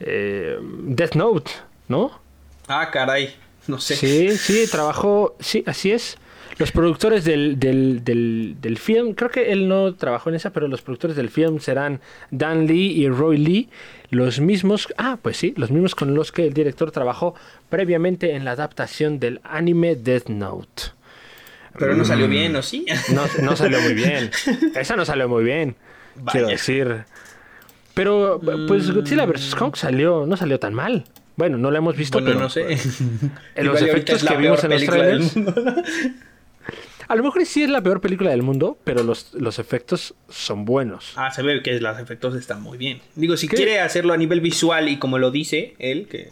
[0.00, 1.50] eh, Death Note,
[1.88, 2.20] ¿no?
[2.68, 3.34] ah, caray.
[3.66, 3.96] No sé.
[3.96, 6.18] Sí, sí, trabajó, sí, así es.
[6.56, 10.68] Los productores del, del, del, del film, creo que él no trabajó en esa, pero
[10.68, 12.00] los productores del film serán
[12.30, 13.68] Dan Lee y Roy Lee,
[14.10, 17.34] los mismos, ah, pues sí, los mismos con los que el director trabajó
[17.68, 20.82] previamente en la adaptación del anime Death Note.
[21.76, 22.86] Pero no salió bien, ¿o sí?
[23.12, 24.30] No, no salió muy bien.
[24.76, 25.74] Esa no salió muy bien.
[26.30, 27.04] Quiero decir.
[27.94, 29.54] Pero, pues Godzilla vs.
[29.56, 31.04] Kong salió, no salió tan mal.
[31.36, 32.78] Bueno, no la hemos visto, bueno, pero no sé.
[33.56, 35.34] en los efectos que vimos en los trailers.
[37.08, 40.64] a lo mejor sí es la peor película del mundo, pero los, los efectos son
[40.64, 41.12] buenos.
[41.16, 43.00] Ah, se ve que los efectos están muy bien.
[43.14, 43.56] Digo, si ¿Qué?
[43.56, 46.30] quiere hacerlo a nivel visual y como lo dice él, que,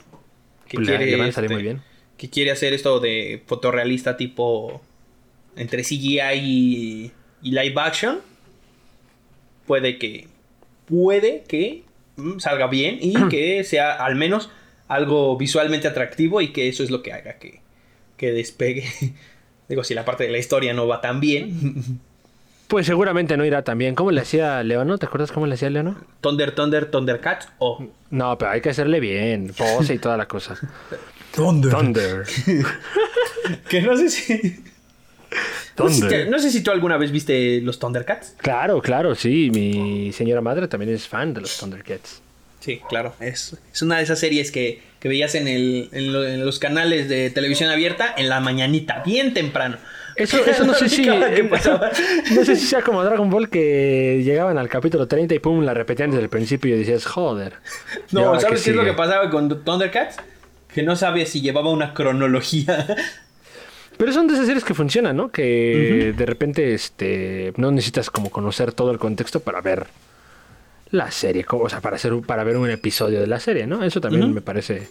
[0.68, 1.83] que le- quiere le van a salir este, muy bien.
[2.16, 4.81] que quiere hacer esto de fotorrealista tipo
[5.57, 7.12] entre CGI y,
[7.43, 8.20] y live action,
[9.66, 10.29] puede que
[10.87, 11.85] puede que
[12.16, 14.51] mm, salga bien y que sea al menos
[14.89, 17.61] algo visualmente atractivo y que eso es lo que haga que,
[18.16, 18.85] que despegue.
[19.73, 21.99] Digo, si la parte de la historia no va tan bien.
[22.68, 23.95] Pues seguramente no irá tan bien.
[23.95, 24.99] ¿Cómo le hacía Leono?
[24.99, 25.97] ¿Te acuerdas cómo le hacía Leono?
[26.20, 29.55] Thunder, Thunder, Thundercats o No, pero hay que hacerle bien.
[29.57, 30.59] Pose y toda la cosa.
[31.35, 32.25] Thunder.
[33.70, 34.35] Que no sé si.
[35.79, 36.29] No sé, si te- Thunder.
[36.31, 38.35] no sé si tú alguna vez viste los Thundercats.
[38.37, 39.51] Claro, claro, sí.
[39.51, 42.20] Mi señora madre también es fan de los Thundercats.
[42.61, 43.14] Sí, claro.
[43.20, 46.61] Es, es una de esas series que, que veías en, el, en, lo- en los
[46.61, 49.77] canales de televisión abierta en la mañanita, bien temprano.
[50.15, 51.09] Eso, eso no sé si.
[51.09, 51.51] eh.
[52.37, 55.75] No sé si sea como Dragon Ball que llegaban al capítulo 30 y pum, la
[55.75, 57.55] repetían desde el principio y decías, joder.
[58.13, 60.19] ¿y No, ¿sabes qué es lo que pasaba con Thundercats?
[60.73, 62.87] Que no sabes si llevaba una cronología.
[63.99, 65.31] Pero son de esas series que funcionan, ¿no?
[65.33, 69.87] Que de repente este, no necesitas como conocer todo el contexto para ver
[70.93, 73.82] la serie, como- o sea, para, hacer, para ver un episodio de la serie, ¿no?
[73.84, 74.86] Eso también me parece.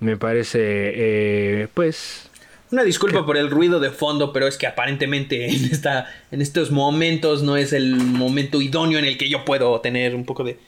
[0.00, 2.28] Me parece, eh, pues.
[2.70, 6.70] Una disculpa por el ruido de fondo, pero es que aparentemente en, esta, en estos
[6.70, 10.54] momentos no es el momento idóneo en el que yo puedo tener un poco de
[10.54, 10.58] De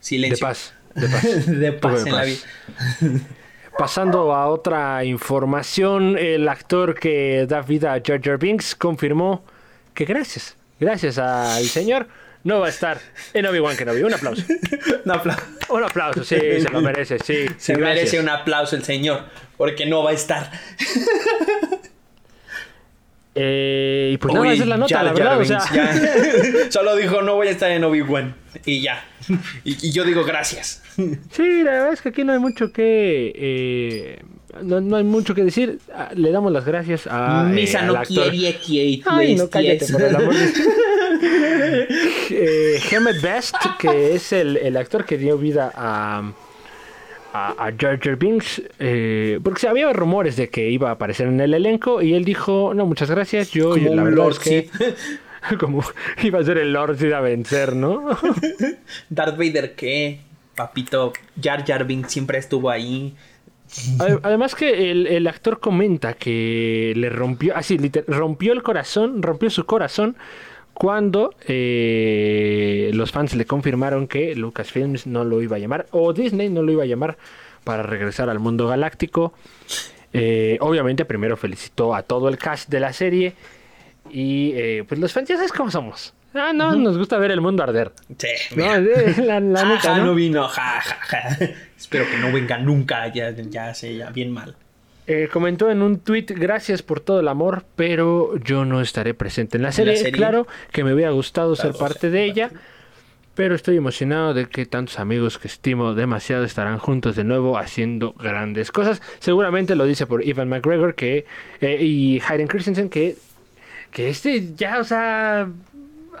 [0.00, 0.46] silencio.
[0.46, 0.74] paz.
[0.94, 1.46] De paz.
[1.46, 2.28] de paz de en la paz.
[3.00, 3.20] vida.
[3.78, 9.44] Pasando a otra información, el actor que da vida a Jar Binks confirmó
[9.94, 12.06] que gracias, gracias al señor,
[12.46, 12.98] no va a estar
[13.34, 14.02] en Obi-Wan Kenobi.
[14.02, 14.42] Un aplauso.
[15.04, 15.42] Un aplauso.
[15.68, 17.46] Un aplauso, sí, se lo merece, sí.
[17.58, 17.78] Se gracias.
[17.78, 19.24] merece un aplauso el señor,
[19.56, 20.50] porque no va a estar.
[23.38, 25.38] Eh, y pues nada, Uy, esa es la nota, la verdad.
[25.38, 25.92] O sea, ya.
[26.70, 28.34] Solo dijo no voy a estar en Obi-Wan.
[28.64, 29.04] Y ya.
[29.62, 30.82] Y, y yo digo gracias.
[30.96, 33.32] sí, la verdad es que aquí no hay mucho que.
[33.36, 34.22] eh,
[34.62, 35.80] no, no hay mucho que decir.
[35.94, 37.44] Ah, Le damos las gracias a.
[37.50, 38.30] eh, Misa no actor.
[38.30, 40.46] quiere que Ay, no, cállate, por el amor de
[41.22, 46.32] eh, Hemet Best, que es el, el actor que dio vida a,
[47.32, 51.40] a, a Jar Jar Binks, eh, porque había rumores de que iba a aparecer en
[51.40, 54.70] el elenco y él dijo, no, muchas gracias, yo Como la verdad Lord es que
[55.60, 55.82] como
[56.22, 58.16] iba a ser el Lord Sid a vencer, ¿no?
[59.10, 60.20] Darth Vader, ¿qué?
[60.56, 63.14] Papito, Jar Jar Binks siempre estuvo ahí.
[63.98, 69.22] Ade- Además que el, el actor comenta que le rompió, así, liter- rompió el corazón,
[69.22, 70.16] rompió su corazón
[70.78, 76.50] cuando eh, los fans le confirmaron que Lucasfilms no lo iba a llamar, o Disney
[76.50, 77.16] no lo iba a llamar
[77.64, 79.32] para regresar al mundo galáctico.
[80.12, 83.32] Eh, obviamente primero felicitó a todo el cast de la serie
[84.10, 86.12] y eh, pues los fans ya sabes cómo somos.
[86.34, 87.92] Ah, no, nos gusta ver el mundo arder.
[88.18, 88.78] Sí, No, mira.
[89.24, 90.04] la, la Ja, neta, ja, ¿no?
[90.06, 91.38] no vino, ja, ja, ja.
[91.76, 94.54] Espero que no venga nunca, ya, ya sé, ya bien mal.
[95.06, 99.56] Eh, comentó en un tweet, gracias por todo el amor, pero yo no estaré presente
[99.56, 99.96] en la serie.
[99.96, 100.12] serie?
[100.12, 102.50] Claro que me hubiera gustado ser parte de ella,
[103.34, 108.14] pero estoy emocionado de que tantos amigos que estimo demasiado estarán juntos de nuevo haciendo
[108.14, 109.00] grandes cosas.
[109.20, 111.24] Seguramente lo dice por Ivan McGregor que,
[111.60, 113.16] eh, y Hayden Christensen que,
[113.92, 115.48] que este ya, o sea,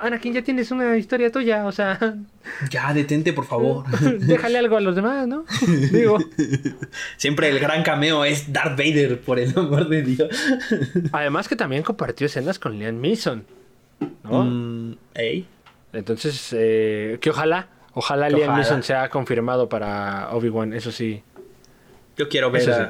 [0.00, 1.98] Anakin, ya tienes una historia tuya, o sea,
[2.70, 3.84] Ya, detente, por favor.
[4.20, 5.44] déjale algo a los demás, ¿no?
[5.92, 6.18] Digo.
[7.16, 10.28] Siempre el gran cameo es Darth Vader, por el amor de Dios.
[11.12, 13.44] Además que también compartió escenas con Liam Neeson.
[14.24, 14.44] ¿no?
[14.44, 15.46] Mm, ey.
[15.92, 18.62] Entonces, eh, que ojalá, ojalá Que Liam ojalá.
[18.62, 21.22] Neeson sea confirmado para Obi-Wan, eso sí.
[22.16, 22.80] Yo quiero ver Eso sí.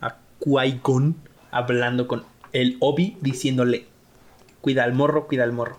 [0.00, 0.16] a, a
[1.50, 3.86] hablando con el Obi diciéndole:
[4.60, 5.78] Cuida al morro, cuida al morro.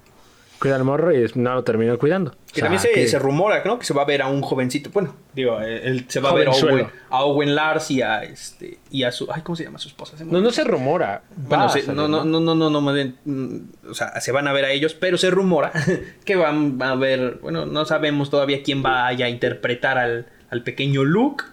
[0.62, 2.30] Cuida al morro y no lo terminó cuidando.
[2.32, 3.80] O Que sea, también se, que- se rumora, ¿no?
[3.80, 4.92] Que se va a ver a un jovencito.
[4.94, 6.52] Bueno, digo, eh, él se va a ver a.
[6.52, 9.28] Owen, a Owen Lars y a este y a su.
[9.34, 10.16] Ay, ¿cómo se llama su esposa?
[10.20, 11.24] Se No, no se rumora.
[11.36, 14.48] Bueno, se- no, no, no, no, no, no, más bien, mm, o sea, se van
[14.48, 15.72] a ver a ellos, pero se rumora
[16.26, 21.04] que van a ver, bueno, no sabemos todavía quién vaya a interpretar al, al pequeño
[21.04, 21.44] Luke,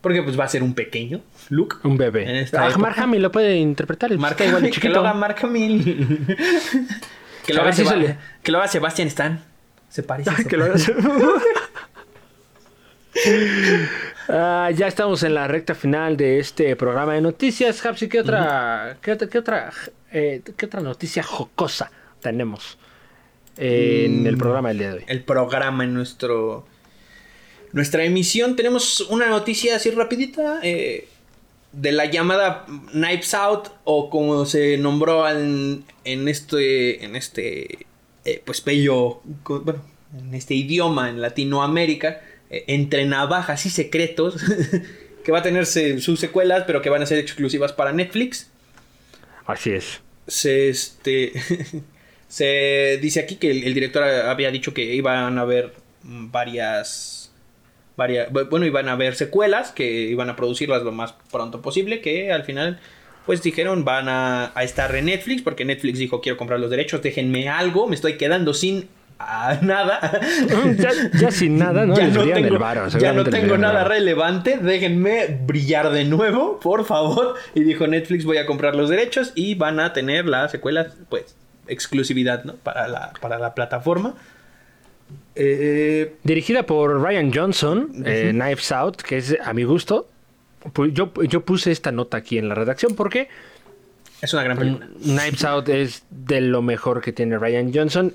[0.00, 1.76] porque pues va a ser un pequeño Luke.
[1.84, 2.46] Un bebé.
[2.56, 2.70] Ah.
[2.78, 4.10] Mark Hamill lo puede interpretar.
[4.10, 4.94] el está igual de Hamill, que chiquito.
[4.94, 6.26] lo haga Mark Hamill.
[7.46, 9.44] que, lo haga ver si Seba- se le- que lo haga Sebastian Stan.
[9.88, 10.44] Se parece.
[10.46, 10.66] que lo.
[14.28, 17.84] Ah, ya estamos en la recta final de este programa de noticias.
[17.84, 19.72] Hapsi, ¿qué otra, qué otra, qué otra,
[20.12, 21.90] eh, qué otra noticia jocosa
[22.20, 22.78] tenemos
[23.56, 24.38] en el Mm.
[24.38, 25.04] programa del día de hoy?
[25.06, 26.66] el programa en nuestro
[27.72, 31.06] nuestra emisión tenemos una noticia así rapidita eh,
[31.76, 37.86] de la llamada Knives Out o como se nombró en, en este en este
[38.24, 39.82] eh, pues bello bueno
[40.16, 42.20] en este idioma en Latinoamérica
[42.50, 44.36] eh, entre navajas y secretos
[45.24, 48.50] que va a tener sus secuelas pero que van a ser exclusivas para Netflix
[49.46, 50.00] Así es.
[50.28, 51.32] se este
[52.28, 57.23] se dice aquí que el, el director había dicho que iban a haber varias
[57.96, 62.00] varias bu- bueno iban a haber secuelas que iban a producirlas lo más pronto posible
[62.00, 62.78] que al final
[63.26, 67.02] pues dijeron van a, a estar en Netflix porque Netflix dijo quiero comprar los derechos
[67.02, 68.88] déjenme algo me estoy quedando sin
[69.18, 70.20] ah, nada
[70.76, 71.94] ya, ya sin nada, ¿no?
[71.96, 73.90] ya Les no tengo, el varo, ya no tengo nada varo.
[73.90, 77.34] relevante, déjenme brillar de nuevo, por favor.
[77.54, 81.36] Y dijo Netflix, voy a comprar los derechos y van a tener la secuela, pues,
[81.68, 82.54] exclusividad, ¿no?
[82.56, 84.14] Para la, para la plataforma.
[85.34, 90.08] Eh, Dirigida por Ryan Johnson, eh, Knives Out, que es a mi gusto.
[90.72, 93.28] Pu- Yo, yo puse esta nota aquí en la redacción porque
[94.22, 94.88] es una gran película.
[95.02, 98.14] Knives Out es de lo mejor que tiene Ryan Johnson.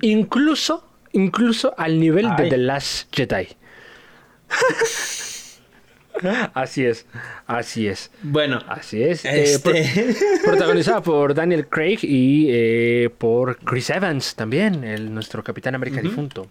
[0.00, 2.48] Incluso, incluso al nivel de.
[2.50, 3.48] The Last Jedi.
[6.54, 7.06] así es,
[7.46, 9.24] así es, Bueno, así es.
[9.24, 9.60] Eh, este...
[9.62, 10.12] pro-
[10.52, 16.46] protagonizada por Daniel Craig y eh, por Chris Evans también, el, nuestro Capitán América difunto.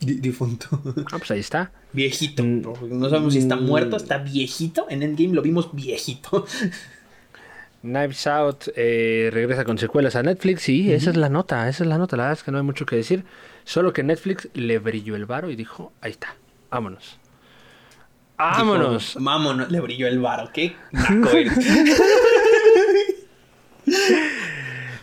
[0.00, 0.68] di- difunto.
[1.12, 1.70] Ah, pues ahí está.
[1.92, 2.42] viejito.
[2.44, 2.62] Mm.
[2.90, 4.86] No sabemos si está muerto, está viejito.
[4.90, 6.44] En Endgame lo vimos viejito.
[7.82, 11.88] Knives Out eh, regresa con secuelas a Netflix y esa es la nota, esa es
[11.88, 13.24] la nota, la verdad es que no hay mucho que decir,
[13.64, 16.34] solo que Netflix le brilló el varo y dijo, ahí está,
[16.70, 17.18] vámonos.
[18.38, 19.14] Vámonos.
[19.14, 20.50] Dijo, vámonos, le brilló el varo.
[20.52, 20.76] Qué
[21.32, 21.52] eres.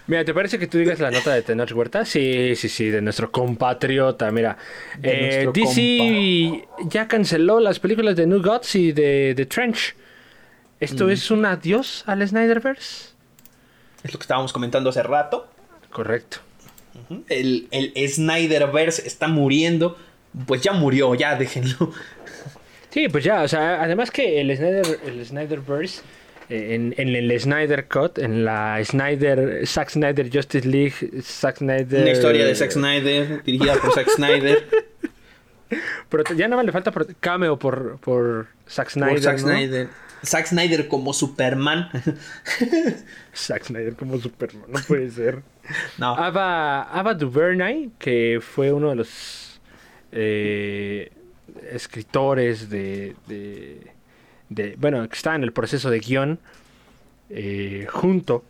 [0.05, 2.03] Mira, ¿te parece que tú digas la nota de Tenoch Huerta?
[2.05, 4.57] Sí, sí, sí, de nuestro compatriota, mira.
[5.01, 9.95] Eh, nuestro DC ya canceló las películas de New Gods y de The Trench.
[10.79, 13.13] ¿Esto es un adiós al Snyderverse?
[14.03, 15.47] es lo que estábamos comentando hace rato.
[15.89, 16.39] Correcto.
[17.29, 19.97] El, el Snyderverse está muriendo.
[20.45, 21.93] Pues ya murió, ya déjenlo.
[22.93, 26.03] Sí, pues ya, o sea, además que el Snyder, el Snyderverse,
[26.49, 32.01] eh, en, en el Snyder Cut, en la Snyder, Zack Snyder Justice League, Zack Snyder...
[32.03, 34.67] Una historia de Zack Snyder, dirigida por Zack Snyder.
[36.09, 39.47] Pero ya nada más le falta pro- cameo por, por Zack Snyder, por Zack ¿no?
[39.47, 39.87] Snyder.
[40.23, 41.89] Zack Snyder como Superman.
[43.35, 45.41] Zack Snyder como Superman, no puede ser.
[45.97, 46.15] no.
[46.15, 49.59] Ava, Ava DuVernay, que fue uno de los
[50.11, 51.11] eh,
[51.71, 53.77] escritores de, de,
[54.49, 56.39] de- Bueno, que está en el proceso de guion,
[57.29, 58.43] eh, junto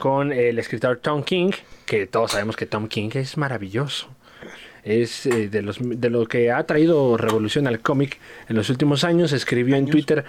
[0.00, 1.50] con el escritor Tom King,
[1.86, 4.08] que todos sabemos que Tom King es maravilloso.
[4.84, 9.04] Es eh, de, los, de lo que ha traído revolución al cómic en los últimos
[9.04, 9.32] años.
[9.32, 9.86] Escribió en.
[9.86, 10.24] Twitter: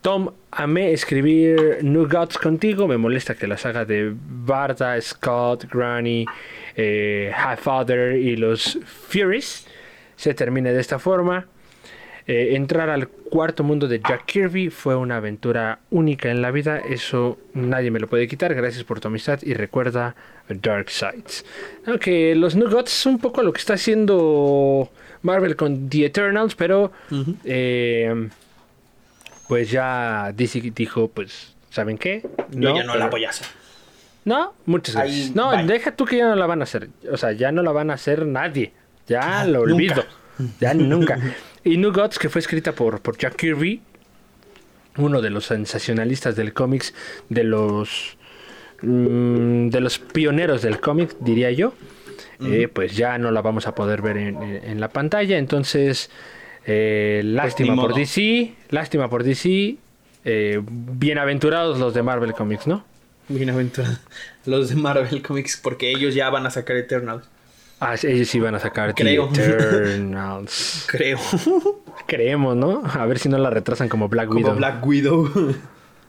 [0.00, 2.86] Tom, amé escribir New Gods contigo.
[2.86, 6.24] Me molesta que la saga de Barda, Scott, Granny,
[6.76, 9.66] eh, Highfather y los Furies
[10.14, 11.48] se termine de esta forma.
[12.28, 16.78] Eh, entrar al cuarto mundo de Jack Kirby fue una aventura única en la vida,
[16.78, 20.16] eso nadie me lo puede quitar, gracias por tu amistad y recuerda
[20.48, 21.44] Dark Sides.
[21.86, 24.90] Aunque los Nuggets es un poco lo que está haciendo
[25.22, 26.90] Marvel con The Eternals, pero
[27.44, 28.28] eh,
[29.46, 32.28] pues ya DC dijo, pues, ¿saben qué?
[32.50, 33.46] Yo ya no la voy a hacer.
[34.24, 35.32] No, muchas gracias.
[35.36, 36.88] no, deja tú que ya no la van a hacer.
[37.12, 38.72] O sea, ya no la van a hacer nadie.
[39.06, 40.04] Ya lo olvido.
[40.60, 41.20] Ya nunca.
[41.66, 43.80] Y New Gods, que fue escrita por, por Jack Kirby,
[44.98, 46.94] uno de los sensacionalistas del cómics,
[47.28, 48.16] de los
[48.82, 51.74] mm, de los pioneros del cómic, diría yo,
[52.40, 55.38] eh, pues ya no la vamos a poder ver en, la pantalla.
[55.38, 56.08] Entonces,
[56.66, 59.76] eh, lástima por DC, lástima por DC.
[60.24, 62.84] Eh, bienaventurados los de Marvel Comics, ¿no?
[63.28, 63.98] Bienaventurados
[64.44, 67.24] los de Marvel Comics, porque ellos ya van a sacar Eternals.
[67.78, 69.28] Ah, ellos sí van a sacar Creo.
[69.28, 70.86] Eternals.
[70.88, 71.18] Creo.
[72.06, 72.82] Creemos, ¿no?
[72.86, 74.42] A ver si no la retrasan como Black Widow.
[74.44, 75.54] Como Black Widow.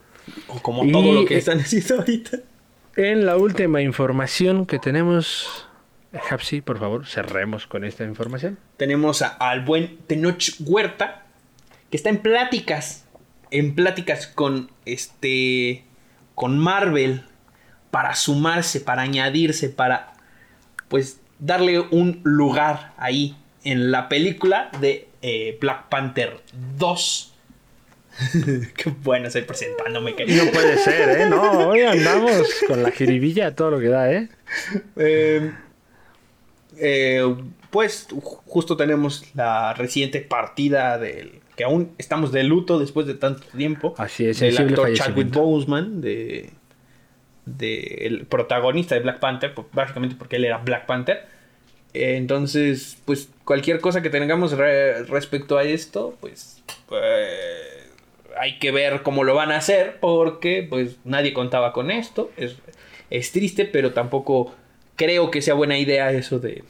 [0.47, 2.39] o como todo lo que están haciendo ahorita.
[2.95, 5.68] En la última información que tenemos,
[6.30, 8.57] Hapsi, por favor, cerremos con esta información.
[8.78, 11.26] Tenemos al buen Tenoch Huerta,
[11.91, 13.05] que está en pláticas,
[13.51, 15.84] en pláticas con este,
[16.34, 17.26] con Marvel,
[17.91, 20.13] para sumarse, para añadirse, para,
[20.88, 26.41] pues, darle un lugar ahí en la película de eh, Black Panther
[26.77, 27.33] 2.
[28.75, 30.15] Qué bueno estoy presentándome.
[30.15, 30.25] Que...
[30.25, 31.29] No puede ser, ¿eh?
[31.29, 34.29] No, hoy andamos con la jiribilla todo lo que da, ¿eh?
[34.95, 35.53] Em,
[36.79, 37.35] eh,
[37.69, 38.07] pues
[38.45, 43.95] justo tenemos la reciente partida del que aún estamos de luto después de tanto tiempo.
[43.97, 46.51] Así es, el actor Chadwick Boseman de
[47.48, 51.26] del protagonista de Black Panther, básicamente porque él era Black Panther.
[51.93, 57.02] entonces, pues cualquier cosa que tengamos respecto a esto, pues, pues,
[58.39, 62.32] hay que ver cómo lo van a hacer porque pues nadie contaba con esto.
[62.38, 62.58] Es,
[63.10, 64.54] es triste, pero tampoco
[64.95, 66.64] creo que sea buena idea eso de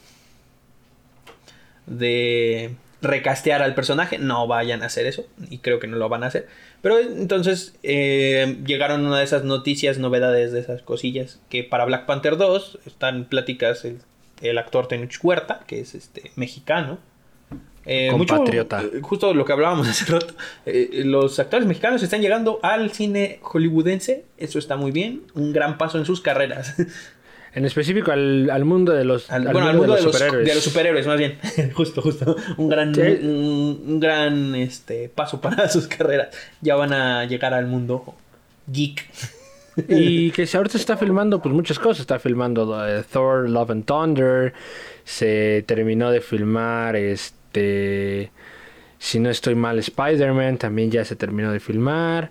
[1.88, 2.70] de
[3.00, 4.18] recastear al personaje.
[4.18, 5.26] No vayan a hacer eso.
[5.50, 6.48] Y creo que no lo van a hacer.
[6.80, 11.40] Pero entonces eh, llegaron una de esas noticias, novedades de esas cosillas.
[11.48, 16.98] Que para Black Panther 2 están pláticas el, actor Tenoch Huerta, que es este mexicano.
[17.84, 18.82] Eh, Compatriota.
[18.82, 20.34] Eh, justo lo que hablábamos hace rato.
[20.64, 24.24] los actores mexicanos están llegando al cine hollywoodense.
[24.36, 25.22] Eso está muy bien.
[25.34, 26.76] Un gran paso en sus carreras.
[27.58, 30.46] En específico al, mundo de los, bueno, al mundo de, los, superhéroes.
[30.46, 31.38] De los superhéroes, más bien.
[31.74, 32.36] justo, justo.
[32.56, 36.28] Un gran, un, gran este, paso para sus carreras.
[36.60, 38.14] Ya van a llegar al mundo
[38.68, 39.10] geek.
[39.88, 42.02] y que ahorita se está filmando pues muchas cosas.
[42.02, 44.52] Está filmando eh, Thor, Love and Thunder.
[45.02, 48.30] Se terminó de filmar este...
[49.00, 52.30] Si no estoy mal, Spider-Man también ya se terminó de filmar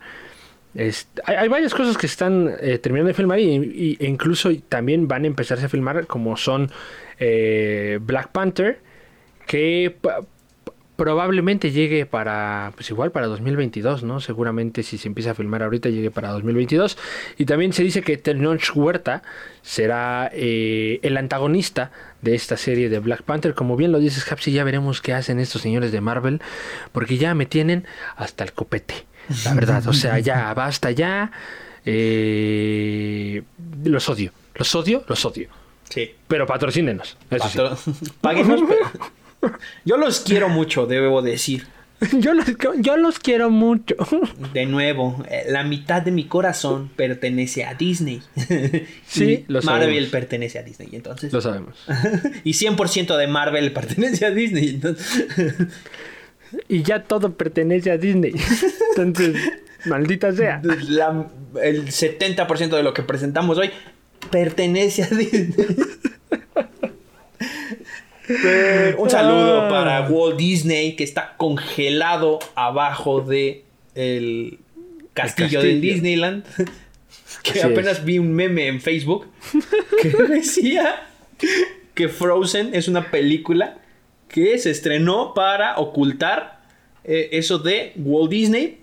[1.25, 5.27] hay, varias cosas que están eh, terminando de filmar y, e incluso también van a
[5.27, 6.69] empezarse a filmar como son
[7.19, 8.79] eh, Black Panther,
[9.47, 9.95] que
[10.97, 14.19] probablemente llegue para, pues igual para 2022, ¿no?
[14.19, 16.97] Seguramente si se empieza a filmar ahorita llegue para 2022.
[17.37, 19.23] Y también se dice que Tenoch Huerta
[19.61, 23.53] será eh, el antagonista de esta serie de Black Panther.
[23.53, 26.41] Como bien lo dices, Hapsi, ya veremos qué hacen estos señores de Marvel,
[26.91, 29.05] porque ya me tienen hasta el copete.
[29.45, 31.31] La verdad, o sea, ya, basta ya.
[31.85, 33.41] Eh,
[33.85, 35.49] los odio, los odio, los odio.
[35.89, 36.11] Sí.
[36.27, 37.17] Pero patrocínenos.
[37.29, 37.77] Eso
[39.85, 41.67] Yo los quiero mucho, debo decir.
[42.19, 42.45] Yo los,
[42.79, 43.95] yo los quiero mucho.
[44.53, 48.21] De nuevo, eh, la mitad de mi corazón pertenece a Disney.
[49.07, 51.33] Sí, lo Marvel pertenece a Disney, entonces.
[51.33, 51.75] Lo sabemos.
[52.43, 55.25] y 100% de Marvel pertenece a Disney, entonces.
[56.67, 58.33] y ya todo pertenece a Disney.
[58.97, 59.35] Entonces,
[59.85, 60.61] maldita sea.
[61.61, 63.71] el 70% de lo que presentamos hoy
[64.29, 65.53] pertenece a Disney.
[68.97, 69.69] un saludo ah.
[69.69, 73.63] para Walt Disney que está congelado abajo de
[73.95, 74.59] el
[75.13, 76.43] castillo, de Disneyland.
[77.43, 79.27] Que apenas vi un meme en Facebook
[80.01, 81.07] que decía
[81.93, 83.77] que Frozen es una película
[84.27, 86.59] que se estrenó para ocultar
[87.03, 88.79] eh, eso de Walt Disney,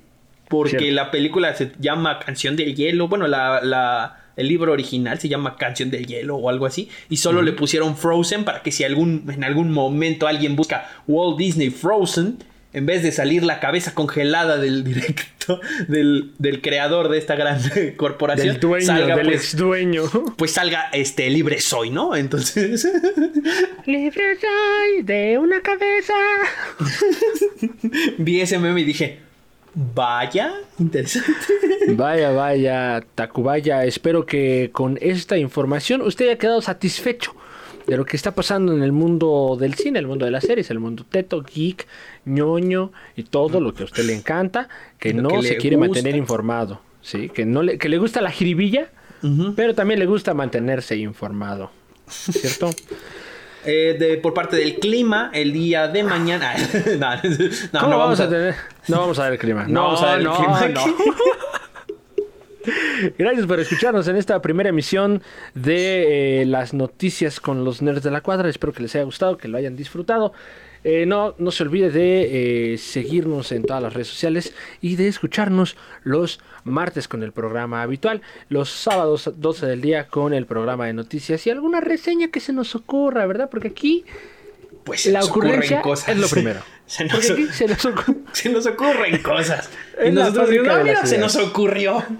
[0.49, 5.57] porque la película se llama Canción del Hielo, bueno, la, el libro original se llama
[5.57, 9.31] Canción del Hielo o algo así, y solo le pusieron Frozen para que si algún,
[9.33, 12.39] en algún momento alguien busca Walt Disney Frozen,
[12.75, 17.61] en vez de salir la cabeza congelada del directo, del, del creador de esta gran
[17.97, 20.03] corporación, Del dueño, salga, del pues, ex dueño.
[20.37, 22.17] pues salga este libre soy, ¿no?
[22.17, 22.87] Entonces,
[23.87, 26.15] Libre soy de una cabeza.
[28.19, 29.21] vi ese meme y dije,
[29.75, 31.31] vaya, interesante.
[31.91, 33.85] Vaya, vaya, Tacubaya.
[33.85, 37.37] Espero que con esta información usted haya quedado satisfecho
[37.87, 40.71] de lo que está pasando en el mundo del cine, el mundo de las series,
[40.71, 41.87] el mundo teto, geek,
[42.25, 44.69] ñoño y todo lo que a usted le encanta,
[44.99, 45.89] que Lo no que se quiere gusta.
[45.95, 47.29] mantener informado, ¿sí?
[47.29, 48.89] Que, no le, que le gusta la jiribilla,
[49.57, 51.71] pero también le gusta mantenerse informado,
[52.09, 52.71] ¿cierto?
[53.67, 56.53] Eh, de- por parte del clima, el día de mañana.
[56.99, 58.55] no, no, ¿Cómo no vamos a tener?
[58.89, 59.65] No vamos a ver el clima.
[59.67, 60.85] No vamos a ver el clima no.
[63.19, 65.23] Gracias por escucharnos en esta primera emisión
[65.55, 68.49] de eh, las noticias con los nerds de la cuadra.
[68.49, 70.33] Espero que les haya gustado, que lo hayan disfrutado.
[70.87, 74.53] Eh, no, no se olvide de eh, seguirnos en todas las redes sociales
[74.83, 80.35] y de escucharnos los martes con el programa habitual, los sábados 12 del día con
[80.35, 83.49] el programa de noticias y alguna reseña que se nos ocurra, ¿verdad?
[83.51, 84.05] Porque aquí
[84.85, 86.11] Pues la ocurrencia cosas.
[86.11, 86.61] es lo primero.
[86.87, 87.79] Se nos, Porque aquí se nos
[88.33, 89.71] se nos ocurren cosas.
[90.05, 91.35] Y nosotros "Ah, mira, se ideas".
[91.35, 92.05] nos ocurrió.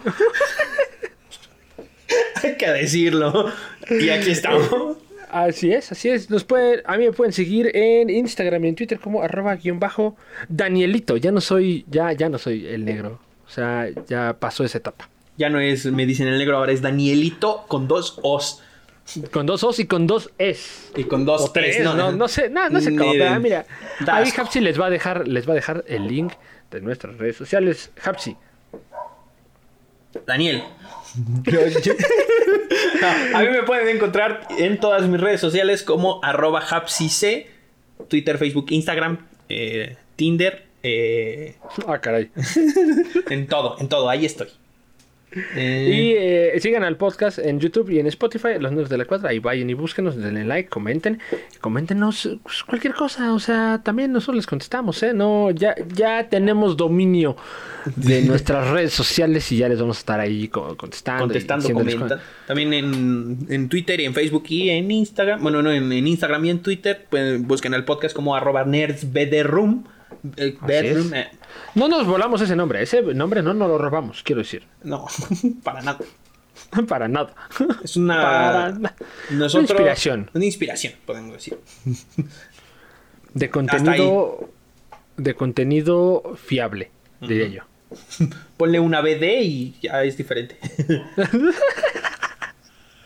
[2.43, 3.51] Hay que decirlo.
[3.91, 4.99] Y aquí estamos.
[5.31, 6.31] Así es, así es.
[6.31, 9.81] Nos pueden, a mí me pueden seguir en Instagram y en Twitter como arroba guion
[9.81, 10.17] bajo
[10.49, 11.17] Danielito.
[11.17, 13.19] Ya no soy, ya, ya no soy el negro.
[13.47, 15.09] O sea, ya pasó esa etapa.
[15.37, 18.63] Ya no es, me dicen el negro, ahora es Danielito con dos O's.
[19.31, 20.91] Con dos O's y con dos Es.
[20.97, 23.67] Y con dos O tres, T's, no, no, sé, no, no sé cómo, pero mira,
[24.07, 24.33] ahí.
[24.37, 26.33] Hapsi les va a dejar, les va a dejar el link
[26.71, 27.91] de nuestras redes sociales.
[28.03, 28.37] Hapsi.
[30.27, 30.65] Daniel.
[31.45, 31.61] No,
[33.39, 37.49] a mí me pueden encontrar en todas mis redes sociales como arroba hapsic,
[38.09, 42.31] Twitter, Facebook, Instagram, eh, Tinder, eh, Ah, caray.
[43.31, 44.49] en todo, en todo, ahí estoy.
[45.57, 46.13] Eh, Y
[46.57, 49.31] eh, sigan al podcast en YouTube y en Spotify, Los Nerds de la Cuadra.
[49.31, 51.21] Ahí vayan y búsquenos, denle like, comenten.
[51.61, 53.35] Coméntenos pues, cualquier cosa.
[53.35, 55.13] O sea, también nosotros les contestamos, ¿eh?
[55.15, 57.37] No, ya, ya tenemos dominio
[57.97, 61.25] de nuestras redes sociales y ya les vamos a estar ahí co- contestando.
[61.25, 62.21] contestando, comentan.
[62.47, 65.43] También en, en Twitter y en Facebook y en Instagram.
[65.43, 67.07] Bueno, no, en, en Instagram y en Twitter.
[67.11, 69.85] Pues, busquen el podcast como arroba nerdsbedroom.
[70.37, 71.31] Eh, bedroom, eh,
[71.75, 72.83] No nos volamos ese nombre.
[72.83, 74.67] Ese nombre no nos lo robamos, quiero decir.
[74.83, 75.07] no,
[75.63, 75.99] para nada.
[76.89, 77.35] Para nada.
[77.83, 78.23] Es una.
[78.23, 78.95] Para nada.
[79.31, 80.31] Nosotros, Una inspiración.
[80.35, 81.59] Una inspiración, podemos decir.
[83.35, 84.51] De contenido.
[85.17, 86.91] De contenido fiable,
[87.21, 87.63] diría yo.
[88.57, 90.59] Ponle una BD y ya es diferente.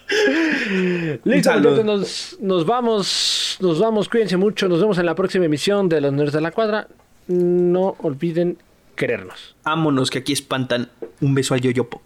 [1.25, 5.89] Listo, entonces nos, nos vamos, nos vamos, cuídense mucho, nos vemos en la próxima emisión
[5.89, 6.89] de Los Nerds de la Cuadra.
[7.27, 8.57] No olviden
[8.97, 9.55] querernos.
[9.65, 10.89] Vámonos, que aquí espantan.
[11.21, 12.01] Un beso al yoyopo.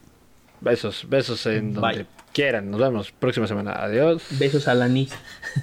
[0.61, 2.07] Besos, besos en donde Bye.
[2.33, 2.71] quieran.
[2.71, 3.73] Nos vemos próxima semana.
[3.73, 4.23] Adiós.
[4.39, 5.13] Besos al anís.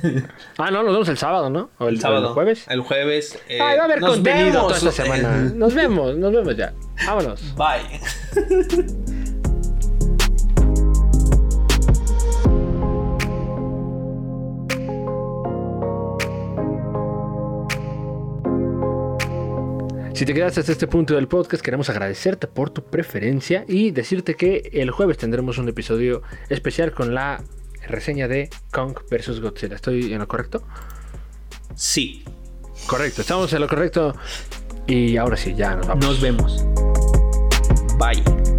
[0.57, 1.69] Ah, no, nos vemos el sábado, ¿no?
[1.77, 2.25] O el, El sábado.
[2.27, 2.65] o el jueves.
[2.69, 3.39] El jueves.
[3.47, 4.67] eh, Ay, va a haber nos contenido vemos.
[4.79, 5.37] toda esta semana.
[5.55, 6.73] Nos vemos, nos vemos ya.
[7.05, 7.41] Vámonos.
[7.55, 9.18] Bye.
[20.19, 24.35] Si te quedaste hasta este punto del podcast, queremos agradecerte por tu preferencia y decirte
[24.35, 27.41] que el jueves tendremos un episodio especial con la
[27.87, 29.39] reseña de Kong vs.
[29.39, 29.75] Godzilla.
[29.75, 30.61] ¿Estoy en lo correcto?
[31.73, 32.25] Sí.
[32.85, 34.13] Correcto, estamos en lo correcto.
[34.87, 36.05] Y ahora sí, ya nos vamos.
[36.05, 36.65] Nos vemos.
[37.97, 38.58] Bye.